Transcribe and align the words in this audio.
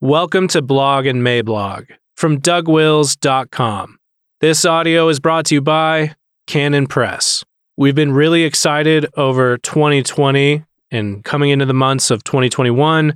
Welcome 0.00 0.46
to 0.48 0.62
Blog 0.62 1.06
and 1.06 1.24
Mablog 1.24 1.88
from 2.16 2.40
DougWils.com. 2.40 3.98
This 4.40 4.64
audio 4.64 5.08
is 5.08 5.18
brought 5.18 5.46
to 5.46 5.56
you 5.56 5.60
by 5.60 6.14
Canon 6.46 6.86
Press. 6.86 7.42
We've 7.76 7.96
been 7.96 8.12
really 8.12 8.44
excited 8.44 9.06
over 9.16 9.58
2020 9.58 10.62
and 10.92 11.24
coming 11.24 11.50
into 11.50 11.66
the 11.66 11.74
months 11.74 12.12
of 12.12 12.22
2021, 12.22 13.12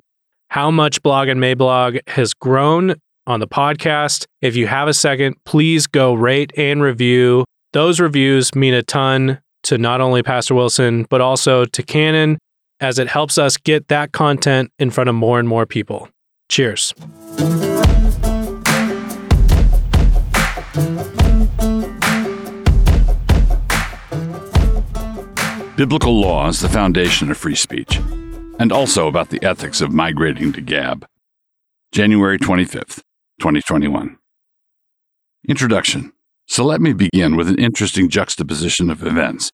how 0.49 0.71
much 0.71 1.01
Blog 1.01 1.29
and 1.29 1.39
Mablog 1.39 2.01
has 2.09 2.33
grown 2.33 2.95
on 3.25 3.39
the 3.39 3.47
podcast. 3.47 4.25
If 4.41 4.57
you 4.57 4.67
have 4.67 4.89
a 4.89 4.93
second, 4.93 5.37
please 5.45 5.87
go 5.87 6.13
rate 6.13 6.51
and 6.57 6.81
review. 6.81 7.45
Those 7.71 8.01
reviews 8.01 8.53
mean 8.55 8.73
a 8.73 8.83
ton 8.83 9.39
to 9.63 9.77
not 9.77 10.01
only 10.01 10.21
Pastor 10.21 10.53
Wilson, 10.53 11.05
but 11.09 11.21
also 11.21 11.63
to 11.63 11.81
Canon 11.81 12.39
as 12.81 12.99
it 12.99 13.07
helps 13.07 13.37
us 13.37 13.55
get 13.55 13.87
that 13.87 14.11
content 14.11 14.69
in 14.79 14.91
front 14.91 15.09
of 15.09 15.15
more 15.15 15.39
and 15.39 15.47
more 15.47 15.65
people. 15.65 16.09
Cheers. 16.49 16.93
Biblical 25.75 26.19
law 26.19 26.47
is 26.47 26.59
the 26.59 26.69
foundation 26.69 27.31
of 27.31 27.37
free 27.37 27.55
speech, 27.55 27.99
and 28.59 28.71
also 28.71 29.07
about 29.07 29.29
the 29.29 29.43
ethics 29.43 29.81
of 29.81 29.91
migrating 29.91 30.53
to 30.53 30.61
Gab. 30.61 31.07
January 31.91 32.37
25th, 32.37 33.01
2021. 33.39 34.17
Introduction. 35.49 36.13
So 36.47 36.63
let 36.63 36.79
me 36.79 36.93
begin 36.93 37.35
with 37.35 37.47
an 37.47 37.57
interesting 37.57 38.09
juxtaposition 38.09 38.91
of 38.91 39.01
events. 39.03 39.49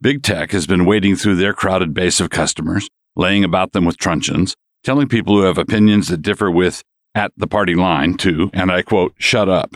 Big 0.00 0.22
Tech 0.22 0.50
has 0.50 0.66
been 0.66 0.84
wading 0.84 1.16
through 1.16 1.36
their 1.36 1.52
crowded 1.52 1.94
base 1.94 2.20
of 2.20 2.30
customers, 2.30 2.88
laying 3.14 3.44
about 3.44 3.72
them 3.72 3.84
with 3.84 3.96
truncheons, 3.96 4.54
telling 4.86 5.08
people 5.08 5.34
who 5.34 5.42
have 5.42 5.58
opinions 5.58 6.06
that 6.06 6.22
differ 6.22 6.48
with 6.48 6.84
at 7.16 7.32
the 7.36 7.48
party 7.48 7.74
line 7.74 8.16
to, 8.16 8.48
and 8.54 8.70
I 8.70 8.82
quote, 8.82 9.14
shut 9.18 9.48
up. 9.48 9.74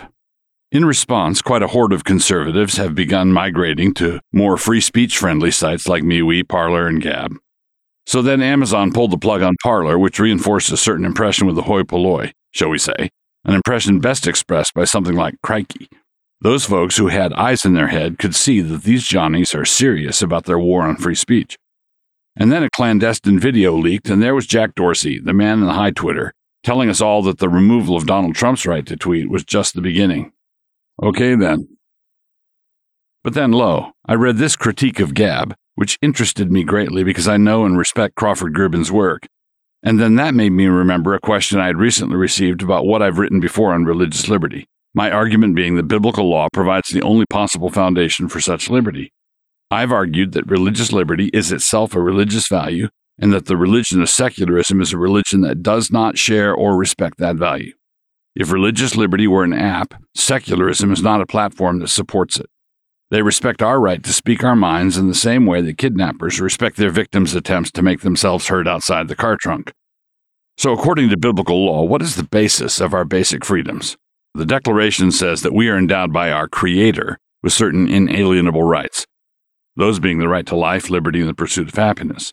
In 0.71 0.85
response, 0.85 1.43
quite 1.43 1.65
a 1.65 1.67
horde 1.67 1.93
of 1.93 2.05
conservatives 2.05 2.77
have 2.77 2.95
begun 2.95 3.33
migrating 3.33 3.93
to 3.95 4.21
more 4.33 4.57
free 4.57 4.81
speech 4.81 5.19
friendly 5.19 5.51
sites 5.51 5.89
like 5.89 6.05
MeWe, 6.05 6.49
Parler, 6.49 6.87
and 6.87 7.03
Gab. 7.03 7.35
So 8.07 8.23
then 8.23 8.41
Amazon 8.41 8.93
pulled 8.93 9.11
the 9.11 9.19
plug 9.19 9.43
on 9.43 9.57
Parler, 9.65 9.99
which 9.99 10.21
reinforced 10.21 10.71
a 10.71 10.77
certain 10.77 11.05
impression 11.05 11.49
with 11.49 11.57
the 11.57 11.63
hoi 11.63 11.83
polloi, 11.83 12.31
shall 12.53 12.69
we 12.69 12.79
say, 12.79 13.11
an 13.45 13.55
impression 13.55 13.99
best 13.99 14.29
expressed 14.29 14.75
by 14.75 14.85
something 14.85 15.17
like 15.17 15.35
crikey. 15.43 15.89
Those 16.41 16.65
folks 16.65 16.99
who 16.99 17.09
had 17.09 17.33
eyes 17.33 17.65
in 17.65 17.75
their 17.75 17.89
head 17.89 18.17
could 18.21 18.37
see 18.37 18.61
that 18.61 18.85
these 18.85 19.03
Johnnies 19.03 19.57
are 19.57 19.65
serious 19.65 20.23
about 20.23 20.45
their 20.45 20.59
war 20.59 20.83
on 20.83 20.97
free 20.97 21.17
speech. 21.17 21.57
And 22.37 22.51
then 22.51 22.63
a 22.63 22.71
clandestine 22.71 23.39
video 23.39 23.77
leaked, 23.77 24.09
and 24.09 24.23
there 24.23 24.35
was 24.35 24.47
Jack 24.47 24.75
Dorsey, 24.75 25.19
the 25.19 25.33
man 25.33 25.61
in 25.61 25.67
the 25.67 25.73
high 25.73 25.91
Twitter, 25.91 26.33
telling 26.63 26.89
us 26.89 27.01
all 27.01 27.23
that 27.23 27.39
the 27.39 27.49
removal 27.49 27.97
of 27.97 28.07
Donald 28.07 28.35
Trump's 28.35 28.67
right 28.67 28.87
to 28.87 28.97
tweet 28.97 29.31
was 29.31 29.45
just 29.45 29.75
the 29.75 29.81
beginning. 29.81 30.33
Okay, 31.03 31.35
then. 31.35 31.69
But 33.23 33.35
then, 33.35 33.53
lo, 33.53 33.93
I 34.07 34.15
read 34.15 34.37
this 34.37 34.57
critique 34.57 35.01
of 35.01 35.15
Gab, 35.15 35.55
which 35.75 35.99
interested 36.01 36.51
me 36.51 36.65
greatly 36.65 37.05
because 37.05 37.29
I 37.29 37.37
know 37.37 37.65
and 37.65 37.77
respect 37.77 38.15
Crawford 38.15 38.55
Gribben's 38.55 38.93
work. 38.93 39.27
And 39.83 39.99
then 39.99 40.17
that 40.17 40.35
made 40.35 40.51
me 40.51 40.67
remember 40.67 41.15
a 41.15 41.21
question 41.21 41.59
I 41.59 41.67
had 41.67 41.79
recently 41.79 42.17
received 42.17 42.63
about 42.63 42.87
what 42.87 43.03
I've 43.03 43.19
written 43.19 43.41
before 43.41 43.73
on 43.73 43.85
religious 43.85 44.29
liberty. 44.29 44.67
My 44.95 45.11
argument 45.11 45.55
being 45.55 45.77
that 45.77 45.89
biblical 45.89 46.29
law 46.29 46.49
provides 46.53 46.91
the 46.91 47.03
only 47.03 47.25
possible 47.31 47.71
foundation 47.71 48.29
for 48.29 48.41
such 48.41 48.69
liberty. 48.69 49.13
I've 49.71 49.93
argued 49.93 50.33
that 50.33 50.51
religious 50.51 50.93
liberty 50.93 51.31
is 51.33 51.53
itself 51.53 51.95
a 51.95 52.01
religious 52.01 52.49
value, 52.49 52.89
and 53.19 53.33
that 53.33 53.47
the 53.47 53.57
religion 53.57 54.03
of 54.03 54.09
secularism 54.09 54.81
is 54.81 54.93
a 54.93 54.99
religion 54.99 55.43
that 55.43 55.63
does 55.63 55.91
not 55.93 56.19
share 56.19 56.53
or 56.53 56.77
respect 56.77 57.19
that 57.19 57.37
value. 57.37 57.73
If 58.35 58.51
religious 58.51 58.97
liberty 58.97 59.27
were 59.27 59.45
an 59.45 59.53
app, 59.53 59.95
secularism 60.15 60.93
is 60.93 61.03
not 61.03 61.21
a 61.21 61.27
platform 61.27 61.79
that 61.81 61.89
supports 61.89 62.39
it. 62.41 62.47
They 63.11 63.23
respect 63.23 63.61
our 63.61 63.81
right 63.81 64.03
to 64.03 64.13
speak 64.13 64.45
our 64.45 64.57
minds 64.57 64.97
in 64.97 65.09
the 65.09 65.15
same 65.15 65.45
way 65.47 65.61
that 65.61 65.79
kidnappers 65.79 66.41
respect 66.41 66.77
their 66.77 66.91
victims' 66.91 67.35
attempts 67.35 67.73
to 67.73 67.83
make 67.83 68.01
themselves 68.01 68.47
heard 68.49 68.69
outside 68.69 69.09
the 69.09 69.17
car 69.17 69.37
trunk. 69.41 69.73
So, 70.57 70.73
according 70.73 71.11
to 71.11 71.17
biblical 71.17 71.65
law, 71.65 71.83
what 71.83 72.03
is 72.03 72.17
the 72.17 72.23
basis 72.23 72.81
of 72.81 72.95
our 72.95 73.05
basic 73.05 73.45
freedoms? 73.45 73.97
The 74.35 74.47
Declaration 74.47 75.11
says 75.11 75.43
that 75.43 75.55
we 75.55 75.69
are 75.69 75.77
endowed 75.77 76.13
by 76.13 76.31
our 76.31 76.49
Creator 76.49 77.19
with 77.43 77.53
certain 77.53 77.89
inalienable 77.89 78.63
rights, 78.63 79.07
those 79.77 79.99
being 79.99 80.19
the 80.19 80.29
right 80.29 80.47
to 80.47 80.57
life, 80.57 80.91
liberty, 80.91 81.21
and 81.21 81.29
the 81.29 81.35
pursuit 81.35 81.69
of 81.69 81.75
happiness. 81.75 82.33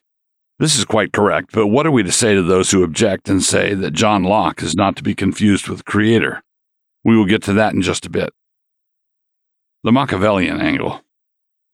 This 0.59 0.77
is 0.77 0.85
quite 0.85 1.13
correct, 1.13 1.51
but 1.53 1.67
what 1.67 1.85
are 1.85 1.91
we 1.91 2.01
to 2.01 2.11
say 2.11 2.33
to 2.33 2.41
those 2.41 2.71
who 2.71 2.83
object 2.83 3.29
and 3.29 3.43
say 3.43 3.75
that 3.75 3.91
John 3.91 4.23
Locke 4.23 4.63
is 4.63 4.75
not 4.75 4.95
to 4.95 5.03
be 5.03 5.13
confused 5.13 5.67
with 5.67 5.85
Creator? 5.85 6.41
We 7.03 7.15
will 7.15 7.25
get 7.25 7.43
to 7.43 7.53
that 7.53 7.73
in 7.73 7.81
just 7.83 8.05
a 8.07 8.09
bit. 8.09 8.31
The 9.83 9.91
Machiavellian 9.91 10.59
angle. 10.59 11.01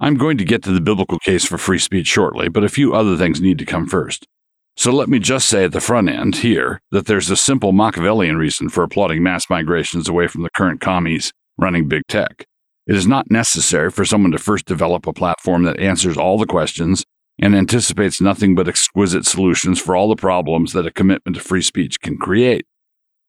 I'm 0.02 0.16
going 0.16 0.38
to 0.38 0.44
get 0.44 0.64
to 0.64 0.72
the 0.72 0.82
biblical 0.82 1.18
case 1.20 1.46
for 1.46 1.58
free 1.58 1.80
speech 1.80 2.08
shortly, 2.08 2.50
but 2.50 2.66
a 2.66 2.70
few 2.70 2.94
other 2.94 3.16
things 3.16 3.40
need 3.40 3.58
to 3.60 3.66
come 3.66 3.88
first. 3.88 4.28
So 4.76 4.92
let 4.92 5.08
me 5.08 5.20
just 5.20 5.48
say 5.48 5.64
at 5.64 5.72
the 5.72 5.80
front 5.80 6.10
end 6.10 6.38
here 6.38 6.82
that 6.92 7.06
there's 7.06 7.30
a 7.30 7.38
simple 7.38 7.72
Machiavellian 7.72 8.38
reason 8.38 8.70
for 8.70 8.84
applauding 8.84 9.24
mass 9.24 9.50
migrations 9.50 10.10
away 10.10 10.28
from 10.28 10.44
the 10.44 10.50
current 10.50 10.82
commies 10.82 11.32
running 11.58 11.88
big 11.88 12.02
tech. 12.10 12.48
It 12.86 12.96
is 12.96 13.08
not 13.08 13.32
necessary 13.32 13.90
for 13.90 14.04
someone 14.04 14.32
to 14.32 14.38
first 14.38 14.66
develop 14.66 15.08
a 15.08 15.14
platform 15.14 15.64
that 15.64 15.80
answers 15.80 16.18
all 16.18 16.38
the 16.38 16.46
questions 16.46 17.06
and 17.40 17.56
anticipates 17.56 18.22
nothing 18.22 18.56
but 18.56 18.68
exquisite 18.68 19.26
solutions 19.26 19.80
for 19.80 19.96
all 19.96 20.10
the 20.10 20.16
problems 20.16 20.74
that 20.74 20.86
a 20.86 20.92
commitment 20.92 21.36
to 21.36 21.42
free 21.42 21.62
speech 21.62 22.02
can 22.02 22.18
create. 22.18 22.66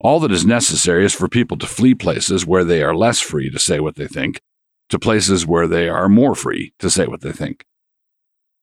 All 0.01 0.21
that 0.21 0.33
is 0.33 0.45
necessary 0.45 1.05
is 1.05 1.15
for 1.15 1.29
people 1.29 1.57
to 1.59 1.67
flee 1.67 1.95
places 1.95 2.45
where 2.45 2.65
they 2.65 2.83
are 2.83 2.95
less 2.95 3.21
free 3.21 3.49
to 3.51 3.59
say 3.59 3.81
what 3.81 3.95
they 3.97 4.07
think 4.07 4.41
to 4.91 4.99
places 4.99 5.47
where 5.47 5.67
they 5.67 5.89
are 5.89 6.09
more 6.09 6.35
free 6.35 6.75
to 6.79 6.91
say 6.91 7.07
what 7.07 7.23
they 7.23 7.33
think. 7.33 7.65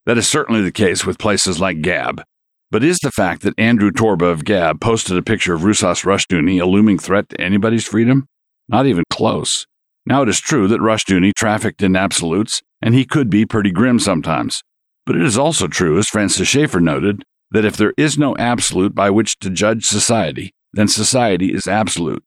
That 0.06 0.18
is 0.18 0.28
certainly 0.28 0.62
the 0.62 0.72
case 0.72 1.06
with 1.06 1.18
places 1.18 1.60
like 1.60 1.82
Gab. 1.82 2.24
But 2.70 2.84
is 2.84 3.00
the 3.00 3.12
fact 3.12 3.42
that 3.42 3.58
Andrew 3.58 3.92
Torba 3.92 4.32
of 4.32 4.46
Gab 4.46 4.80
posted 4.80 5.18
a 5.18 5.22
picture 5.22 5.54
of 5.54 5.62
Rousas 5.62 6.06
Rushdoony 6.06 6.62
a 6.62 6.66
looming 6.66 6.98
threat 6.98 7.30
to 7.30 7.42
anybody's 7.42 7.86
freedom? 7.86 8.28
Not 8.70 8.86
even 8.86 9.04
close. 9.10 9.68
Now, 10.06 10.24
it 10.24 10.30
is 10.30 10.40
true 10.40 10.68
that 10.68 10.80
Rushdoony 10.80 11.34
trafficked 11.34 11.82
in 11.82 11.96
absolutes, 11.96 12.62
and 12.82 12.96
he 12.96 13.06
could 13.06 13.30
be 13.30 13.46
pretty 13.46 13.72
grim 13.72 14.00
sometimes. 14.00 14.64
But 15.06 15.16
it 15.16 15.24
is 15.24 15.38
also 15.38 15.68
true, 15.68 15.98
as 15.98 16.08
Francis 16.08 16.48
Schaeffer 16.48 16.80
noted, 16.80 17.24
that 17.52 17.66
if 17.66 17.78
there 17.78 17.94
is 17.98 18.18
no 18.18 18.36
absolute 18.38 18.96
by 18.96 19.10
which 19.10 19.38
to 19.40 19.50
judge 19.50 19.86
society, 19.86 20.54
then 20.74 20.88
society 20.88 21.54
is 21.54 21.68
absolute. 21.68 22.24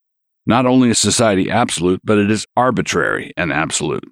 Not 0.47 0.67
only 0.67 0.91
is 0.91 1.01
society 1.01 1.51
absolute, 1.51 2.01
but 2.05 2.19
it 2.19 2.31
is 2.31 2.47
arbitrary 2.57 3.33
and 3.37 3.53
absolute. 3.53 4.05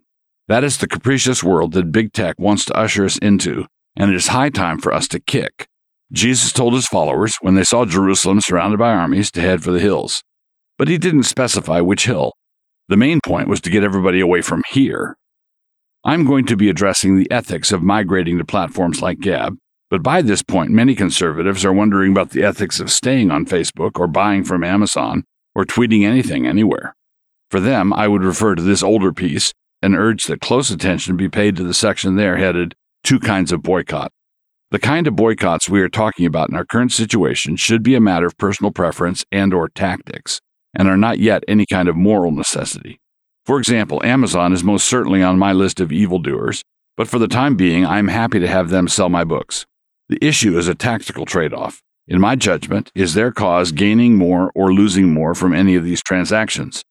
That 0.49 0.65
is 0.65 0.79
the 0.79 0.89
capricious 0.89 1.45
world 1.45 1.73
that 1.73 1.93
big 1.93 2.13
tech 2.13 2.37
wants 2.39 2.65
to 2.67 2.77
usher 2.77 3.05
us 3.05 3.19
into, 3.19 3.67
and 3.97 4.11
it 4.11 4.17
is 4.17 4.29
high 4.29 4.51
time 4.51 4.79
for 4.79 4.93
us 4.93 5.07
to 5.09 5.21
kick. 5.21 5.67
Jesus 6.13 6.53
told 6.53 6.75
his 6.75 6.87
followers, 6.87 7.37
when 7.41 7.55
they 7.55 7.65
saw 7.65 7.85
Jerusalem 7.85 8.41
surrounded 8.41 8.79
by 8.79 8.93
armies, 8.93 9.31
to 9.33 9.41
head 9.41 9.63
for 9.63 9.71
the 9.71 9.81
hills. 9.81 10.23
But 10.79 10.89
he 10.89 10.99
didn't 10.99 11.23
specify 11.25 11.81
which 11.81 12.07
hill. 12.07 12.33
The 12.89 12.97
main 12.97 13.21
point 13.25 13.49
was 13.49 13.61
to 13.63 13.71
get 13.71 13.85
everybody 13.85 14.21
away 14.21 14.43
from 14.43 14.63
here. 14.71 15.17
I'm 16.05 16.25
going 16.25 16.47
to 16.47 16.57
be 16.57 16.69
addressing 16.69 17.17
the 17.17 17.31
ethics 17.31 17.71
of 17.71 17.83
migrating 17.83 18.39
to 18.39 18.45
platforms 18.45 19.01
like 19.01 19.21
Gab, 19.21 19.57
but 19.89 20.03
by 20.03 20.21
this 20.21 20.43
point, 20.43 20.71
many 20.71 20.95
conservatives 20.95 21.65
are 21.65 21.73
wondering 21.73 22.11
about 22.11 22.31
the 22.31 22.43
ethics 22.43 22.81
of 22.81 22.91
staying 22.91 23.31
on 23.31 23.47
Facebook 23.47 24.01
or 24.01 24.09
buying 24.09 24.43
from 24.43 24.65
Amazon 24.65 25.23
or 25.55 25.65
tweeting 25.65 26.05
anything 26.05 26.47
anywhere. 26.47 26.95
For 27.51 27.61
them, 27.61 27.93
I 27.93 28.09
would 28.09 28.25
refer 28.25 28.55
to 28.57 28.63
this 28.63 28.83
older 28.83 29.13
piece 29.13 29.53
and 29.81 29.95
urge 29.95 30.25
that 30.25 30.41
close 30.41 30.71
attention 30.71 31.17
be 31.17 31.29
paid 31.29 31.57
to 31.57 31.65
the 31.65 31.75
section 31.75 32.17
there 32.17 32.37
headed 32.37 32.75
Two 33.05 33.21
Kinds 33.21 33.53
of 33.53 33.63
Boycott. 33.63 34.11
The 34.71 34.79
kind 34.79 35.07
of 35.07 35.15
boycotts 35.15 35.69
we 35.69 35.83
are 35.83 35.89
talking 35.89 36.25
about 36.25 36.49
in 36.49 36.57
our 36.57 36.65
current 36.65 36.93
situation 36.93 37.57
should 37.57 37.83
be 37.83 37.95
a 37.95 38.01
matter 38.01 38.27
of 38.27 38.39
personal 38.39 38.73
preference 38.73 39.25
and 39.31 39.53
or 39.53 39.69
tactics 39.69 40.41
and 40.77 40.89
are 40.89 40.97
not 40.97 41.19
yet 41.19 41.45
any 41.49 41.67
kind 41.67 41.89
of 41.89 41.97
moral 41.97 42.33
necessity. 42.33 43.01
For 43.45 43.59
example, 43.59 44.01
Amazon 44.05 44.53
is 44.53 44.63
most 44.63 44.87
certainly 44.87 45.23
on 45.23 45.39
my 45.39 45.53
list 45.53 45.81
of 45.81 45.93
evildoers, 45.93 46.63
but 46.97 47.09
for 47.09 47.19
the 47.19 47.29
time 47.29 47.57
being, 47.57 47.85
I'm 47.85 48.09
happy 48.09 48.39
to 48.39 48.47
have 48.47 48.71
them 48.71 48.89
sell 48.89 49.09
my 49.09 49.25
books. 49.25 49.67
The 50.09 50.25
issue 50.25 50.57
is 50.59 50.69
a 50.69 50.75
tactical 50.75 51.25
trade 51.25 51.53
off. 51.53 51.83
In 52.07 52.21
my 52.21 52.37
judgment, 52.37 52.91
is 52.95 53.15
their 53.15 53.33
cause 53.33 53.73
gaining 53.73 54.17
more 54.17 54.53
or 54.55 54.73
losing 54.73 55.13
more 55.13 55.35
from 55.35 55.55
any 55.55 55.75
of 55.75 55.85
these 55.85 56.03
transactions? 56.03 56.85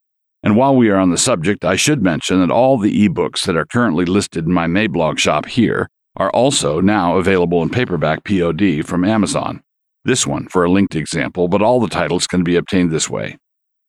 And 0.44 0.56
while 0.56 0.76
we 0.76 0.90
are 0.90 0.98
on 0.98 1.12
the 1.12 1.18
subject, 1.18 1.64
I 1.64 1.76
should 1.76 2.02
mention 2.02 2.40
that 2.40 2.52
all 2.52 2.78
the 2.78 3.08
ebooks 3.08 3.46
that 3.46 3.56
are 3.56 3.66
currently 3.66 4.06
listed 4.06 4.46
in 4.46 4.54
my 4.54 4.68
Mablog 4.68 5.20
shop 5.20 5.46
here 5.46 5.88
are 6.18 6.32
also 6.32 6.82
now 6.82 7.18
available 7.18 7.62
in 7.62 7.70
paperback 7.70 8.24
POD 8.24 8.84
from 8.86 9.06
Amazon. 9.06 9.62
This 10.04 10.26
one 10.26 10.48
for 10.48 10.64
a 10.64 10.72
linked 10.72 10.96
example, 10.96 11.48
but 11.48 11.62
all 11.62 11.80
the 11.80 11.88
titles 11.88 12.26
can 12.26 12.44
be 12.44 12.56
obtained 12.56 12.92
this 12.92 13.10
way. 13.10 13.38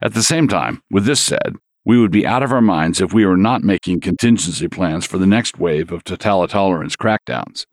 At 0.03 0.13
the 0.13 0.21
same 0.21 0.49
time, 0.49 0.83
with 0.91 1.05
this 1.05 1.21
said, 1.21 1.55
we 1.85 1.97
would 1.97 2.11
be 2.11 2.27
out 2.27 2.43
of 2.43 2.51
our 2.51 2.61
minds 2.61 2.99
if 2.99 3.13
we 3.13 3.25
were 3.25 3.37
not 3.37 3.63
making 3.63 4.01
contingency 4.01 4.67
plans 4.67 5.05
for 5.05 5.17
the 5.17 5.25
next 5.25 5.57
wave 5.57 5.93
of 5.93 6.03
totalitarian 6.03 6.89
crackdowns. 6.89 7.65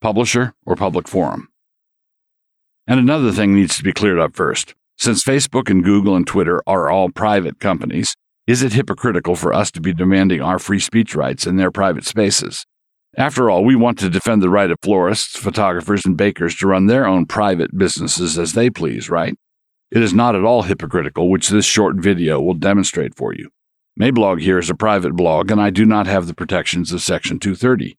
Publisher 0.00 0.54
or 0.64 0.74
public 0.74 1.06
forum? 1.06 1.48
And 2.86 2.98
another 2.98 3.30
thing 3.30 3.54
needs 3.54 3.76
to 3.76 3.82
be 3.82 3.92
cleared 3.92 4.18
up 4.18 4.34
first. 4.34 4.74
Since 4.96 5.22
Facebook 5.22 5.68
and 5.68 5.84
Google 5.84 6.16
and 6.16 6.26
Twitter 6.26 6.62
are 6.66 6.88
all 6.88 7.10
private 7.10 7.60
companies, 7.60 8.16
is 8.46 8.62
it 8.62 8.72
hypocritical 8.72 9.36
for 9.36 9.52
us 9.52 9.70
to 9.72 9.82
be 9.82 9.92
demanding 9.92 10.40
our 10.40 10.58
free 10.58 10.80
speech 10.80 11.14
rights 11.14 11.46
in 11.46 11.56
their 11.56 11.70
private 11.70 12.06
spaces? 12.06 12.64
After 13.18 13.50
all, 13.50 13.66
we 13.66 13.76
want 13.76 13.98
to 13.98 14.08
defend 14.08 14.40
the 14.40 14.48
right 14.48 14.70
of 14.70 14.78
florists, 14.80 15.36
photographers, 15.36 16.06
and 16.06 16.16
bakers 16.16 16.56
to 16.56 16.66
run 16.66 16.86
their 16.86 17.06
own 17.06 17.26
private 17.26 17.76
businesses 17.76 18.38
as 18.38 18.54
they 18.54 18.70
please, 18.70 19.10
right? 19.10 19.36
It 19.90 20.02
is 20.02 20.12
not 20.12 20.34
at 20.34 20.44
all 20.44 20.62
hypocritical, 20.62 21.30
which 21.30 21.48
this 21.48 21.64
short 21.64 21.96
video 21.96 22.40
will 22.40 22.54
demonstrate 22.54 23.14
for 23.14 23.32
you. 23.32 23.50
Mablog 23.98 24.40
here 24.40 24.58
is 24.58 24.68
a 24.68 24.74
private 24.74 25.14
blog, 25.14 25.50
and 25.50 25.60
I 25.60 25.70
do 25.70 25.84
not 25.84 26.06
have 26.06 26.26
the 26.26 26.34
protections 26.34 26.92
of 26.92 27.02
Section 27.02 27.38
230. 27.38 27.96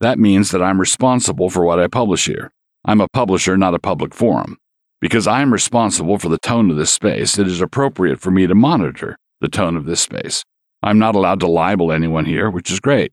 That 0.00 0.18
means 0.18 0.50
that 0.50 0.62
I'm 0.62 0.78
responsible 0.78 1.48
for 1.48 1.64
what 1.64 1.80
I 1.80 1.86
publish 1.86 2.26
here. 2.26 2.52
I'm 2.84 3.00
a 3.00 3.08
publisher, 3.08 3.56
not 3.56 3.74
a 3.74 3.78
public 3.78 4.14
forum. 4.14 4.58
Because 5.00 5.26
I 5.26 5.40
am 5.40 5.52
responsible 5.52 6.18
for 6.18 6.28
the 6.28 6.38
tone 6.38 6.70
of 6.70 6.76
this 6.76 6.90
space, 6.90 7.38
it 7.38 7.46
is 7.46 7.62
appropriate 7.62 8.20
for 8.20 8.30
me 8.30 8.46
to 8.46 8.54
monitor 8.54 9.16
the 9.40 9.48
tone 9.48 9.76
of 9.76 9.86
this 9.86 10.00
space. 10.00 10.44
I'm 10.82 10.98
not 10.98 11.14
allowed 11.14 11.40
to 11.40 11.46
libel 11.46 11.90
anyone 11.90 12.26
here, 12.26 12.50
which 12.50 12.70
is 12.70 12.80
great. 12.80 13.12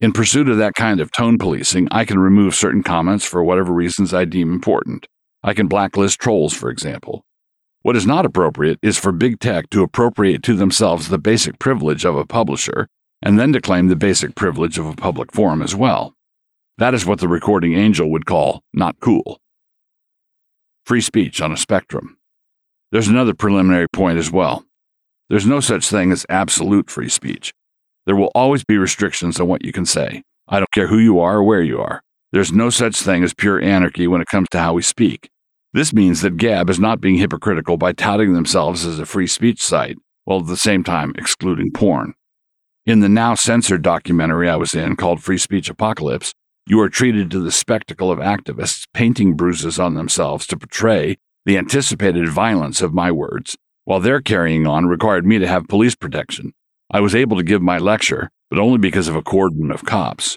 In 0.00 0.12
pursuit 0.12 0.48
of 0.48 0.58
that 0.58 0.74
kind 0.74 1.00
of 1.00 1.12
tone 1.12 1.38
policing, 1.38 1.86
I 1.92 2.04
can 2.04 2.18
remove 2.18 2.54
certain 2.54 2.82
comments 2.82 3.24
for 3.24 3.44
whatever 3.44 3.72
reasons 3.72 4.12
I 4.12 4.24
deem 4.24 4.52
important. 4.52 5.06
I 5.42 5.54
can 5.54 5.68
blacklist 5.68 6.18
trolls, 6.18 6.52
for 6.52 6.68
example. 6.68 7.24
What 7.82 7.96
is 7.96 8.06
not 8.06 8.26
appropriate 8.26 8.78
is 8.82 8.98
for 8.98 9.10
big 9.10 9.40
tech 9.40 9.70
to 9.70 9.82
appropriate 9.82 10.42
to 10.42 10.54
themselves 10.54 11.08
the 11.08 11.18
basic 11.18 11.58
privilege 11.58 12.04
of 12.04 12.16
a 12.16 12.26
publisher 12.26 12.88
and 13.22 13.38
then 13.38 13.52
to 13.52 13.60
claim 13.60 13.88
the 13.88 13.96
basic 13.96 14.34
privilege 14.34 14.78
of 14.78 14.86
a 14.86 14.94
public 14.94 15.32
forum 15.32 15.62
as 15.62 15.74
well. 15.74 16.14
That 16.78 16.94
is 16.94 17.06
what 17.06 17.20
the 17.20 17.28
recording 17.28 17.74
angel 17.74 18.10
would 18.10 18.26
call 18.26 18.62
not 18.72 19.00
cool 19.00 19.40
free 20.90 21.00
speech 21.00 21.40
on 21.40 21.52
a 21.52 21.56
spectrum. 21.56 22.18
There's 22.90 23.06
another 23.06 23.32
preliminary 23.32 23.86
point 23.88 24.18
as 24.18 24.30
well. 24.30 24.64
There's 25.28 25.46
no 25.46 25.60
such 25.60 25.88
thing 25.88 26.10
as 26.10 26.26
absolute 26.28 26.90
free 26.90 27.08
speech. 27.08 27.52
There 28.06 28.16
will 28.16 28.32
always 28.34 28.64
be 28.64 28.76
restrictions 28.76 29.38
on 29.38 29.46
what 29.46 29.64
you 29.64 29.70
can 29.70 29.86
say. 29.86 30.24
I 30.48 30.58
don't 30.58 30.72
care 30.74 30.88
who 30.88 30.98
you 30.98 31.20
are 31.20 31.36
or 31.36 31.44
where 31.44 31.62
you 31.62 31.80
are. 31.80 32.02
There's 32.32 32.50
no 32.50 32.70
such 32.70 33.00
thing 33.00 33.22
as 33.22 33.34
pure 33.34 33.62
anarchy 33.62 34.08
when 34.08 34.20
it 34.20 34.26
comes 34.26 34.48
to 34.50 34.58
how 34.58 34.72
we 34.72 34.82
speak. 34.82 35.30
This 35.72 35.92
means 35.92 36.22
that 36.22 36.36
Gab 36.36 36.68
is 36.68 36.80
not 36.80 37.00
being 37.00 37.16
hypocritical 37.16 37.76
by 37.76 37.92
touting 37.92 38.32
themselves 38.32 38.84
as 38.84 38.98
a 38.98 39.06
free 39.06 39.28
speech 39.28 39.62
site, 39.62 39.96
while 40.24 40.40
at 40.40 40.46
the 40.46 40.56
same 40.56 40.82
time 40.82 41.12
excluding 41.16 41.70
porn. 41.70 42.14
In 42.86 42.98
the 42.98 43.08
now 43.08 43.36
censored 43.36 43.82
documentary 43.82 44.48
I 44.48 44.56
was 44.56 44.74
in 44.74 44.96
called 44.96 45.22
Free 45.22 45.38
Speech 45.38 45.70
Apocalypse, 45.70 46.32
you 46.66 46.80
are 46.80 46.88
treated 46.88 47.30
to 47.30 47.40
the 47.40 47.52
spectacle 47.52 48.10
of 48.10 48.18
activists 48.18 48.84
painting 48.92 49.34
bruises 49.34 49.78
on 49.78 49.94
themselves 49.94 50.44
to 50.48 50.56
portray 50.56 51.18
the 51.44 51.56
anticipated 51.56 52.28
violence 52.28 52.82
of 52.82 52.92
my 52.92 53.12
words, 53.12 53.56
while 53.84 54.00
their 54.00 54.20
carrying 54.20 54.66
on 54.66 54.86
required 54.86 55.24
me 55.24 55.38
to 55.38 55.46
have 55.46 55.68
police 55.68 55.94
protection. 55.94 56.52
I 56.90 56.98
was 56.98 57.14
able 57.14 57.36
to 57.36 57.44
give 57.44 57.62
my 57.62 57.78
lecture, 57.78 58.30
but 58.50 58.58
only 58.58 58.78
because 58.78 59.06
of 59.06 59.14
a 59.14 59.22
cordon 59.22 59.70
of 59.70 59.84
cops. 59.84 60.36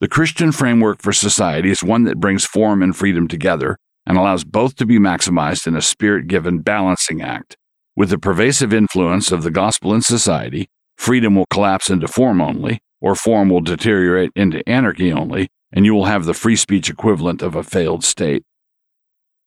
The 0.00 0.08
Christian 0.08 0.52
framework 0.52 1.02
for 1.02 1.12
society 1.12 1.70
is 1.70 1.82
one 1.82 2.04
that 2.04 2.20
brings 2.20 2.46
form 2.46 2.82
and 2.82 2.96
freedom 2.96 3.28
together 3.28 3.76
and 4.08 4.16
allows 4.16 4.42
both 4.42 4.74
to 4.76 4.86
be 4.86 4.98
maximized 4.98 5.66
in 5.66 5.76
a 5.76 5.82
spirit 5.82 6.26
given 6.26 6.60
balancing 6.60 7.20
act. 7.20 7.58
With 7.94 8.08
the 8.08 8.18
pervasive 8.18 8.72
influence 8.72 9.30
of 9.30 9.42
the 9.42 9.50
gospel 9.50 9.92
in 9.92 10.00
society, 10.00 10.70
freedom 10.96 11.34
will 11.34 11.46
collapse 11.46 11.90
into 11.90 12.08
form 12.08 12.40
only, 12.40 12.80
or 13.02 13.14
form 13.14 13.50
will 13.50 13.60
deteriorate 13.60 14.30
into 14.34 14.66
anarchy 14.66 15.12
only, 15.12 15.48
and 15.72 15.84
you 15.84 15.94
will 15.94 16.06
have 16.06 16.24
the 16.24 16.32
free 16.32 16.56
speech 16.56 16.88
equivalent 16.88 17.42
of 17.42 17.54
a 17.54 17.62
failed 17.62 18.02
state. 18.02 18.44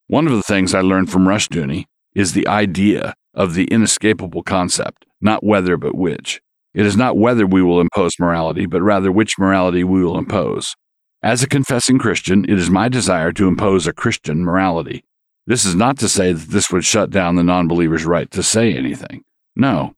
One 0.07 0.27
of 0.27 0.33
the 0.33 0.43
things 0.43 0.75
I 0.75 0.81
learned 0.81 1.11
from 1.11 1.25
Rushdoony 1.25 1.85
is 2.13 2.33
the 2.33 2.47
idea 2.47 3.15
of 3.33 3.55
the 3.55 3.65
inescapable 3.65 4.43
concept, 4.43 5.05
not 5.21 5.43
whether 5.43 5.75
but 5.75 5.95
which. 5.95 6.39
It 6.75 6.85
is 6.85 6.95
not 6.95 7.17
whether 7.17 7.47
we 7.47 7.63
will 7.63 7.81
impose 7.81 8.11
morality, 8.19 8.67
but 8.67 8.81
rather 8.81 9.11
which 9.11 9.39
morality 9.39 9.83
we 9.83 10.03
will 10.03 10.17
impose. 10.17 10.75
As 11.23 11.43
a 11.43 11.47
confessing 11.47 11.99
Christian, 11.99 12.45
it 12.45 12.57
is 12.57 12.71
my 12.71 12.89
desire 12.89 13.31
to 13.33 13.47
impose 13.47 13.85
a 13.85 13.93
Christian 13.93 14.43
morality. 14.43 15.03
This 15.45 15.65
is 15.65 15.75
not 15.75 15.99
to 15.99 16.09
say 16.09 16.33
that 16.33 16.49
this 16.49 16.71
would 16.71 16.83
shut 16.83 17.11
down 17.11 17.35
the 17.35 17.43
non 17.43 17.67
believer's 17.67 18.05
right 18.05 18.29
to 18.31 18.41
say 18.41 18.73
anything. 18.73 19.23
No, 19.55 19.93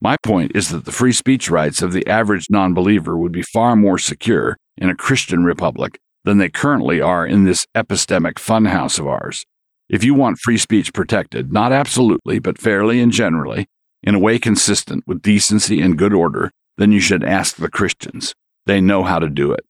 my 0.00 0.16
point 0.22 0.52
is 0.54 0.68
that 0.68 0.84
the 0.84 0.92
free 0.92 1.12
speech 1.12 1.50
rights 1.50 1.80
of 1.80 1.92
the 1.92 2.06
average 2.06 2.46
non 2.50 2.74
believer 2.74 3.16
would 3.16 3.32
be 3.32 3.42
far 3.42 3.76
more 3.76 3.98
secure 3.98 4.58
in 4.76 4.90
a 4.90 4.94
Christian 4.94 5.42
republic 5.42 5.98
than 6.24 6.36
they 6.36 6.50
currently 6.50 7.00
are 7.00 7.26
in 7.26 7.44
this 7.44 7.64
epistemic 7.74 8.34
funhouse 8.34 8.98
of 8.98 9.06
ours. 9.06 9.44
If 9.88 10.04
you 10.04 10.12
want 10.12 10.38
free 10.38 10.58
speech 10.58 10.92
protected, 10.92 11.50
not 11.50 11.72
absolutely, 11.72 12.40
but 12.40 12.58
fairly 12.58 13.00
and 13.00 13.10
generally, 13.10 13.68
in 14.02 14.14
a 14.14 14.18
way 14.18 14.38
consistent 14.38 15.04
with 15.06 15.22
decency 15.22 15.80
and 15.80 15.96
good 15.96 16.12
order, 16.12 16.50
then 16.76 16.92
you 16.92 17.00
should 17.00 17.24
ask 17.24 17.56
the 17.56 17.70
Christians. 17.70 18.34
They 18.66 18.82
know 18.82 19.02
how 19.02 19.18
to 19.18 19.30
do 19.30 19.52
it. 19.52 19.64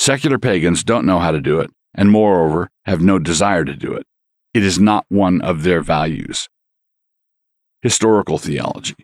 Secular 0.00 0.38
pagans 0.38 0.84
don't 0.84 1.04
know 1.04 1.18
how 1.18 1.32
to 1.32 1.40
do 1.40 1.58
it, 1.58 1.70
and 1.92 2.08
moreover, 2.08 2.70
have 2.84 3.00
no 3.00 3.18
desire 3.18 3.64
to 3.64 3.74
do 3.74 3.94
it. 3.94 4.06
It 4.54 4.62
is 4.62 4.78
not 4.78 5.04
one 5.08 5.40
of 5.40 5.64
their 5.64 5.82
values. 5.82 6.48
Historical 7.82 8.38
theology. 8.38 8.94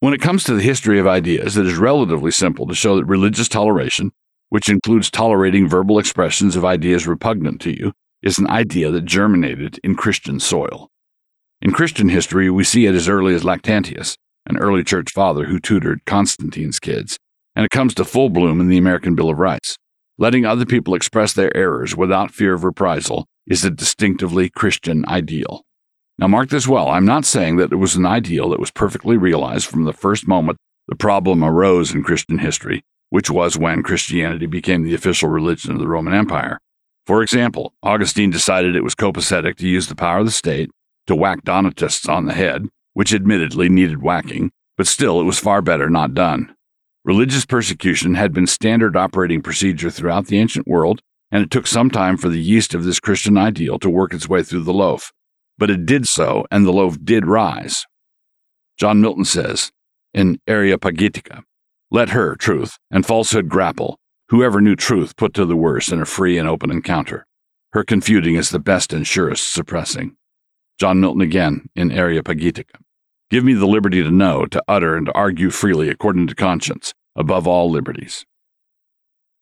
When 0.00 0.12
it 0.12 0.20
comes 0.20 0.42
to 0.44 0.54
the 0.54 0.62
history 0.62 0.98
of 0.98 1.06
ideas, 1.06 1.56
it 1.56 1.66
is 1.66 1.76
relatively 1.76 2.32
simple 2.32 2.66
to 2.66 2.74
show 2.74 2.96
that 2.96 3.04
religious 3.04 3.48
toleration, 3.48 4.10
which 4.48 4.68
includes 4.68 5.08
tolerating 5.08 5.68
verbal 5.68 6.00
expressions 6.00 6.56
of 6.56 6.64
ideas 6.64 7.06
repugnant 7.06 7.60
to 7.60 7.70
you, 7.70 7.92
is 8.24 8.38
an 8.38 8.50
idea 8.50 8.90
that 8.90 9.04
germinated 9.04 9.78
in 9.84 9.94
Christian 9.94 10.40
soil. 10.40 10.90
In 11.62 11.70
Christian 11.70 12.08
history, 12.08 12.50
we 12.50 12.64
see 12.64 12.86
it 12.86 12.94
as 12.96 13.08
early 13.08 13.36
as 13.36 13.44
Lactantius, 13.44 14.16
an 14.46 14.58
early 14.58 14.82
church 14.82 15.12
father 15.14 15.44
who 15.44 15.60
tutored 15.60 16.04
Constantine's 16.06 16.80
kids, 16.80 17.20
and 17.56 17.64
it 17.64 17.70
comes 17.70 17.94
to 17.94 18.04
full 18.04 18.28
bloom 18.28 18.60
in 18.60 18.68
the 18.68 18.78
American 18.78 19.14
Bill 19.14 19.30
of 19.30 19.38
Rights. 19.38 19.78
Letting 20.18 20.44
other 20.44 20.66
people 20.66 20.94
express 20.94 21.32
their 21.32 21.54
errors 21.56 21.96
without 21.96 22.30
fear 22.30 22.54
of 22.54 22.62
reprisal 22.62 23.26
is 23.46 23.64
a 23.64 23.70
distinctively 23.70 24.50
Christian 24.50 25.04
ideal. 25.08 25.62
Now, 26.18 26.28
mark 26.28 26.50
this 26.50 26.68
well. 26.68 26.88
I'm 26.88 27.04
not 27.04 27.24
saying 27.24 27.56
that 27.56 27.72
it 27.72 27.76
was 27.76 27.96
an 27.96 28.06
ideal 28.06 28.50
that 28.50 28.60
was 28.60 28.70
perfectly 28.70 29.16
realized 29.16 29.66
from 29.66 29.84
the 29.84 29.92
first 29.92 30.28
moment 30.28 30.58
the 30.88 30.96
problem 30.96 31.42
arose 31.42 31.94
in 31.94 32.02
Christian 32.02 32.38
history, 32.38 32.82
which 33.10 33.30
was 33.30 33.58
when 33.58 33.82
Christianity 33.82 34.46
became 34.46 34.82
the 34.82 34.94
official 34.94 35.28
religion 35.28 35.72
of 35.72 35.78
the 35.78 35.88
Roman 35.88 36.14
Empire. 36.14 36.58
For 37.06 37.22
example, 37.22 37.74
Augustine 37.82 38.30
decided 38.30 38.74
it 38.74 38.84
was 38.84 38.94
copacetic 38.94 39.56
to 39.56 39.68
use 39.68 39.88
the 39.88 39.94
power 39.94 40.20
of 40.20 40.26
the 40.26 40.32
state 40.32 40.70
to 41.06 41.14
whack 41.14 41.44
Donatists 41.44 42.08
on 42.08 42.26
the 42.26 42.34
head, 42.34 42.66
which 42.94 43.14
admittedly 43.14 43.68
needed 43.68 44.02
whacking, 44.02 44.50
but 44.76 44.86
still 44.86 45.20
it 45.20 45.24
was 45.24 45.38
far 45.38 45.62
better 45.62 45.88
not 45.88 46.14
done. 46.14 46.54
Religious 47.06 47.46
persecution 47.46 48.14
had 48.14 48.34
been 48.34 48.46
standard 48.46 48.96
operating 48.96 49.40
procedure 49.40 49.90
throughout 49.90 50.26
the 50.26 50.38
ancient 50.38 50.68
world, 50.68 51.00
and 51.30 51.42
it 51.42 51.50
took 51.50 51.66
some 51.66 51.90
time 51.90 52.18
for 52.18 52.28
the 52.28 52.42
yeast 52.42 52.74
of 52.74 52.84
this 52.84 53.00
Christian 53.00 53.38
ideal 53.38 53.78
to 53.78 53.88
work 53.88 54.12
its 54.12 54.28
way 54.28 54.42
through 54.42 54.64
the 54.64 54.74
loaf 54.74 55.10
but 55.58 55.70
it 55.70 55.86
did 55.86 56.06
so, 56.06 56.44
and 56.50 56.66
the 56.66 56.72
loaf 56.72 56.96
did 57.02 57.26
rise. 57.26 57.86
John 58.78 59.00
Milton 59.00 59.24
says 59.24 59.70
in 60.12 60.38
Areopagitica, 60.46 61.42
Let 61.90 62.10
her, 62.10 62.36
truth, 62.36 62.78
and 62.90 63.06
falsehood 63.06 63.48
grapple, 63.48 63.98
whoever 64.28 64.60
knew 64.60 64.76
truth 64.76 65.16
put 65.16 65.34
to 65.34 65.46
the 65.46 65.56
worse 65.56 65.90
in 65.90 66.00
a 66.00 66.06
free 66.06 66.38
and 66.38 66.48
open 66.48 66.70
encounter. 66.70 67.26
Her 67.72 67.84
confuting 67.84 68.36
is 68.36 68.50
the 68.50 68.58
best 68.58 68.92
and 68.92 69.06
surest 69.06 69.52
suppressing. 69.52 70.16
John 70.78 71.00
Milton 71.00 71.22
again 71.22 71.68
in 71.74 71.90
Areopagitica. 71.90 72.80
Give 73.30 73.44
me 73.44 73.54
the 73.54 73.66
liberty 73.66 74.02
to 74.02 74.10
know, 74.10 74.46
to 74.46 74.62
utter, 74.68 74.96
and 74.96 75.06
to 75.06 75.12
argue 75.12 75.50
freely 75.50 75.88
according 75.88 76.28
to 76.28 76.34
conscience, 76.34 76.94
above 77.16 77.46
all 77.46 77.70
liberties. 77.70 78.24